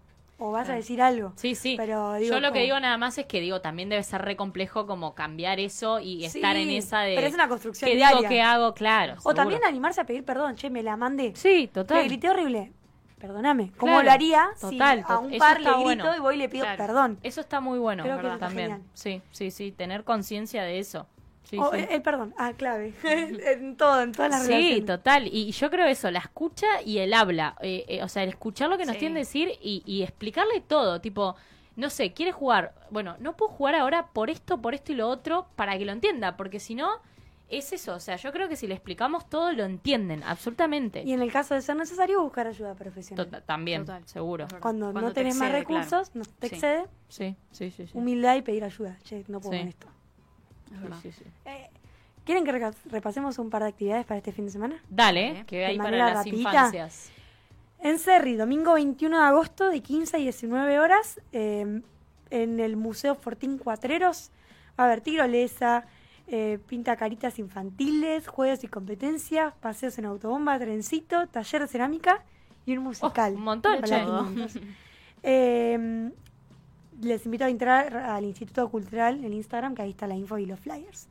O 0.41 0.51
vas 0.51 0.69
a 0.69 0.73
decir 0.73 1.01
algo. 1.01 1.33
Sí, 1.35 1.53
sí. 1.53 1.75
Pero 1.77 2.13
digo, 2.15 2.33
Yo 2.35 2.39
lo 2.39 2.53
que 2.53 2.61
digo 2.61 2.79
nada 2.79 2.97
más 2.97 3.17
es 3.17 3.25
que 3.25 3.41
digo, 3.41 3.59
también 3.61 3.89
debe 3.89 4.01
ser 4.03 4.21
re 4.21 4.35
complejo 4.37 4.87
como 4.87 5.13
cambiar 5.13 5.59
eso 5.59 5.99
y 5.99 6.23
estar 6.25 6.55
Sí, 6.55 6.61
en 6.63 6.69
esa 6.69 7.01
de 7.01 7.15
pero 7.15 7.27
es 7.27 7.33
una 7.33 7.49
construcción 7.49 7.89
¿Qué 7.89 7.97
diaria. 7.97 8.17
digo, 8.17 8.29
qué 8.29 8.41
hago? 8.41 8.73
Claro. 8.73 9.13
O 9.13 9.15
seguro. 9.17 9.35
también 9.35 9.61
animarse 9.65 9.99
a 9.99 10.05
pedir 10.05 10.23
perdón. 10.23 10.55
Che, 10.55 10.69
me 10.69 10.81
la 10.81 10.95
mandé. 10.95 11.33
Sí, 11.35 11.61
Le 11.63 11.67
total. 11.67 12.05
grité 12.05 12.29
horrible. 12.29 12.71
Perdóname. 13.19 13.73
¿Cómo 13.75 13.91
Claro, 13.91 14.05
lo 14.05 14.11
haría 14.13 14.47
si 14.55 14.61
total, 14.77 14.99
a 14.99 15.07
to- 15.07 15.19
un 15.19 15.33
eso 15.33 15.39
par 15.39 15.59
le 15.59 15.65
grito 15.69 15.81
bueno. 15.83 16.15
y 16.15 16.19
voy 16.19 16.35
y 16.35 16.37
le 16.37 16.47
pido 16.47 16.63
Claro. 16.63 16.77
perdón? 16.85 17.19
Eso 17.21 17.41
está 17.41 17.59
muy 17.59 17.77
bueno, 17.77 18.05
También. 18.39 18.49
genial. 18.69 18.81
Sí, 18.93 19.21
sí, 19.31 19.51
sí, 19.51 19.73
tener 19.73 20.05
conciencia 20.05 20.63
de 20.63 20.79
eso. 20.79 21.05
Sí, 21.49 21.57
o 21.57 21.71
sí. 21.71 21.77
el, 21.79 21.89
el 21.89 22.01
perdón. 22.01 22.33
Ah, 22.37 22.53
clave. 22.53 22.93
en 23.03 23.75
todo, 23.75 24.01
en 24.01 24.11
todas 24.11 24.31
las 24.31 24.43
Sí, 24.45 24.51
relaciones. 24.51 24.85
total. 24.85 25.27
Y 25.31 25.51
yo 25.51 25.69
creo 25.71 25.87
eso, 25.87 26.11
la 26.11 26.19
escucha 26.19 26.67
y 26.85 26.99
el 26.99 27.13
habla. 27.13 27.55
Eh, 27.61 27.85
eh, 27.87 28.03
o 28.03 28.07
sea, 28.07 28.23
el 28.23 28.29
escuchar 28.29 28.69
lo 28.69 28.77
que 28.77 28.85
nos 28.85 28.93
Sí. 28.93 28.99
tienen 28.99 29.15
que 29.15 29.19
decir 29.19 29.49
y, 29.61 29.81
y 29.85 30.03
explicarle 30.03 30.61
todo. 30.61 31.01
Tipo, 31.01 31.35
no 31.75 31.89
sé, 31.89 32.13
quiere 32.13 32.31
jugar. 32.31 32.73
Bueno, 32.91 33.15
no 33.19 33.35
puedo 33.35 33.51
jugar 33.51 33.75
ahora 33.75 34.07
por 34.13 34.29
esto, 34.29 34.61
por 34.61 34.75
esto 34.75 34.91
y 34.91 34.95
lo 34.95 35.07
otro 35.09 35.47
para 35.55 35.77
que 35.77 35.85
lo 35.85 35.91
entienda. 35.91 36.37
Porque 36.37 36.59
si 36.59 36.75
no, 36.75 36.89
es 37.47 37.73
eso. 37.73 37.95
O 37.95 37.99
sea, 37.99 38.15
yo 38.17 38.31
creo 38.31 38.47
que 38.47 38.55
si 38.55 38.67
le 38.67 38.75
explicamos 38.75 39.27
todo, 39.27 39.51
lo 39.53 39.63
entienden, 39.63 40.21
absolutamente. 40.23 41.01
Y 41.03 41.13
en 41.13 41.21
el 41.23 41.31
caso 41.31 41.55
de 41.55 41.63
ser 41.63 41.77
necesario, 41.77 42.21
buscar 42.21 42.45
ayuda 42.45 42.75
profesional. 42.75 43.25
Tota- 43.25 43.41
también, 43.41 43.85
Total. 43.85 44.05
seguro. 44.07 44.43
Es 44.43 44.49
verdad. 44.49 44.61
Cuando, 44.61 44.91
Cuando 44.91 45.01
no 45.01 45.07
te 45.13 45.21
tenés 45.21 45.35
más 45.37 45.49
claro. 45.49 45.59
recursos, 45.67 46.13
no 46.13 46.23
te 46.25 46.49
Sí. 46.49 46.55
excede, 46.55 46.85
Sí, 47.07 47.35
sí, 47.51 47.71
sí. 47.71 47.87
sí. 47.87 47.97
humildad 47.97 48.35
y 48.35 48.43
pedir 48.43 48.63
ayuda. 48.63 48.99
Che, 49.03 49.23
no 49.27 49.39
puedo 49.39 49.53
Sí. 49.53 49.59
con 49.61 49.67
esto. 49.69 49.87
Es 50.71 50.77
Sí, 50.77 50.83
verdad. 50.83 50.97
sí, 51.01 51.11
sí. 51.11 51.23
Eh, 51.45 51.69
¿Quieren 52.25 52.45
que 52.45 52.71
repasemos 52.91 53.39
un 53.39 53.49
par 53.49 53.63
de 53.63 53.69
actividades 53.69 54.05
para 54.05 54.17
este 54.19 54.31
fin 54.31 54.45
de 54.45 54.51
semana? 54.51 54.79
Dale, 54.89 55.43
que 55.47 55.65
hay 55.65 55.77
para 55.77 55.97
las 55.97 56.13
rapidita. 56.17 56.49
infancias. 56.51 57.11
En 57.79 57.97
Cerri, 57.97 58.35
domingo 58.35 58.73
21 58.73 59.17
de 59.17 59.23
agosto, 59.23 59.69
de 59.69 59.81
15 59.81 60.17
a 60.17 60.19
19 60.19 60.79
horas, 60.79 61.19
eh, 61.31 61.81
en 62.29 62.59
el 62.59 62.75
Museo 62.75 63.15
Fortín 63.15 63.57
Cuatreros, 63.57 64.31
va 64.79 64.83
a 64.83 64.87
haber 64.87 65.01
tirolesa, 65.01 65.85
eh, 66.27 66.59
pinta 66.67 66.95
caritas 66.97 67.39
infantiles, 67.39 68.27
juegos 68.27 68.63
y 68.63 68.67
competencias, 68.67 69.53
paseos 69.55 69.97
en 69.97 70.05
autobomba, 70.05 70.59
trencito, 70.59 71.25
taller 71.27 71.61
de 71.63 71.67
cerámica 71.67 72.23
y 72.65 72.77
un 72.77 72.83
musical. 72.83 73.33
Oh, 73.33 73.37
un 73.37 73.43
montón, 73.43 73.79
Para 73.81 73.87
che. 73.87 74.05
500. 74.05 74.59
Eh, 75.23 76.11
les 77.01 77.25
invito 77.25 77.45
a 77.45 77.49
entrar 77.49 77.95
al 77.95 78.25
Instituto 78.25 78.69
Cultural 78.69 79.23
en 79.23 79.33
Instagram, 79.33 79.75
que 79.75 79.81
ahí 79.81 79.91
está 79.91 80.07
la 80.07 80.15
info 80.15 80.37
y 80.37 80.45
los 80.45 80.59
flyers. 80.59 81.07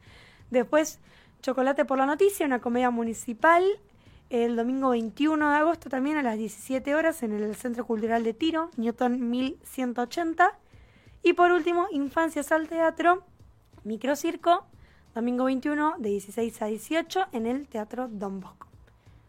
Después, 0.50 0.98
Chocolate 1.42 1.84
por 1.84 1.98
la 1.98 2.06
Noticia, 2.06 2.46
una 2.46 2.60
comedia 2.60 2.90
municipal, 2.90 3.64
el 4.30 4.56
domingo 4.56 4.90
21 4.90 5.50
de 5.50 5.56
agosto 5.56 5.88
también 5.88 6.16
a 6.16 6.22
las 6.22 6.36
17 6.36 6.94
horas 6.94 7.22
en 7.22 7.32
el 7.32 7.54
Centro 7.54 7.86
Cultural 7.86 8.24
de 8.24 8.34
Tiro, 8.34 8.70
Newton 8.76 9.30
1180. 9.30 10.52
Y 11.22 11.32
por 11.32 11.50
último, 11.52 11.86
Infancias 11.92 12.52
al 12.52 12.68
Teatro, 12.68 13.24
Microcirco, 13.84 14.66
domingo 15.14 15.44
21 15.44 15.94
de 15.98 16.10
16 16.10 16.62
a 16.62 16.66
18 16.66 17.26
en 17.32 17.46
el 17.46 17.68
Teatro 17.68 18.08
Don 18.08 18.40
Bosco. 18.40 18.66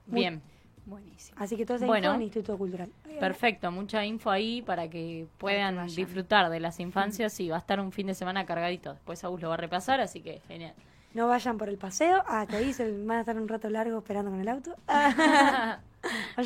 Bien, 0.05 0.41
Buenísimo. 0.89 1.37
Así 1.39 1.55
que 1.55 1.65
todo 1.65 1.77
Bueno. 1.85 2.07
info 2.07 2.15
en 2.15 2.21
Instituto 2.23 2.57
Cultural. 2.57 2.89
perfecto, 3.19 3.71
mucha 3.71 4.03
info 4.05 4.31
ahí 4.31 4.61
para 4.61 4.89
que 4.89 5.27
puedan 5.37 5.85
disfrutar 5.87 6.49
de 6.49 6.59
las 6.59 6.79
infancias 6.79 7.39
y 7.39 7.49
va 7.49 7.57
a 7.57 7.59
estar 7.59 7.79
un 7.79 7.91
fin 7.91 8.07
de 8.07 8.15
semana 8.15 8.45
cargadito. 8.45 8.93
Después 8.93 9.23
Agus 9.23 9.41
lo 9.41 9.49
va 9.49 9.53
a 9.55 9.57
repasar, 9.57 9.99
así 10.01 10.21
que 10.21 10.41
genial. 10.47 10.73
No 11.13 11.27
vayan 11.27 11.57
por 11.57 11.69
el 11.69 11.77
paseo. 11.77 12.23
Ah, 12.27 12.45
te 12.49 12.57
aviso, 12.57 12.83
van 13.05 13.17
a 13.17 13.19
estar 13.21 13.35
un 13.37 13.47
rato 13.47 13.69
largo 13.69 13.97
esperando 13.99 14.31
con 14.31 14.39
el 14.39 14.47
auto. 14.47 14.75
vayan 14.87 15.79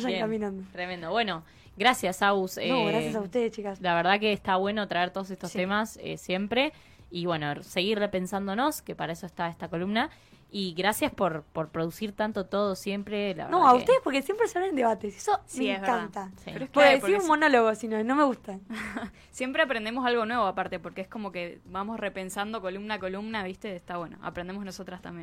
Bien, 0.06 0.20
caminando. 0.20 0.64
Tremendo. 0.72 1.10
Bueno, 1.10 1.44
gracias, 1.76 2.22
Agus. 2.22 2.56
No, 2.56 2.62
Eh, 2.62 2.86
gracias 2.88 3.14
a 3.16 3.20
ustedes, 3.20 3.52
chicas. 3.52 3.80
La 3.80 3.94
verdad 3.94 4.18
que 4.20 4.32
está 4.32 4.56
bueno 4.56 4.86
traer 4.88 5.10
todos 5.10 5.30
estos 5.30 5.50
Sí. 5.50 5.58
temas 5.58 5.98
eh, 6.02 6.16
siempre 6.16 6.72
y 7.10 7.26
bueno, 7.26 7.62
seguir 7.62 7.98
repensándonos, 7.98 8.82
que 8.82 8.94
para 8.96 9.12
eso 9.12 9.26
está 9.26 9.48
esta 9.48 9.68
columna. 9.68 10.10
Y 10.56 10.72
gracias 10.74 11.10
por, 11.12 11.42
por 11.42 11.70
producir 11.70 12.12
tanto 12.12 12.46
todo 12.46 12.76
siempre. 12.76 13.34
La 13.34 13.48
No, 13.48 13.66
a 13.68 13.72
que- 13.72 13.78
ustedes 13.78 13.98
porque 14.04 14.22
siempre 14.22 14.46
se 14.46 14.56
abren 14.56 14.76
debates. 14.76 15.16
Eso 15.16 15.40
Sí, 15.46 15.64
me 15.64 15.72
es 15.72 15.78
encanta. 15.80 16.30
Sí. 16.36 16.50
Pero 16.52 16.64
es 16.66 16.70
Puedo 16.70 16.84
clave, 16.86 16.90
decir 17.00 17.00
porque 17.16 17.22
un 17.22 17.26
monólogo, 17.26 17.74
si 17.74 17.88
no, 17.88 18.04
no 18.04 18.14
me 18.14 18.22
gustan. 18.22 18.60
siempre 19.32 19.62
aprendemos 19.64 20.06
algo 20.06 20.26
nuevo 20.26 20.44
aparte, 20.46 20.78
porque 20.78 21.00
es 21.00 21.08
como 21.08 21.32
que 21.32 21.60
vamos 21.64 21.98
repensando 21.98 22.60
columna 22.60 22.94
a 22.94 22.98
columna, 23.00 23.42
¿viste? 23.42 23.74
Está 23.74 23.96
bueno, 23.96 24.16
aprendemos 24.22 24.64
nosotras 24.64 25.02
también. 25.02 25.22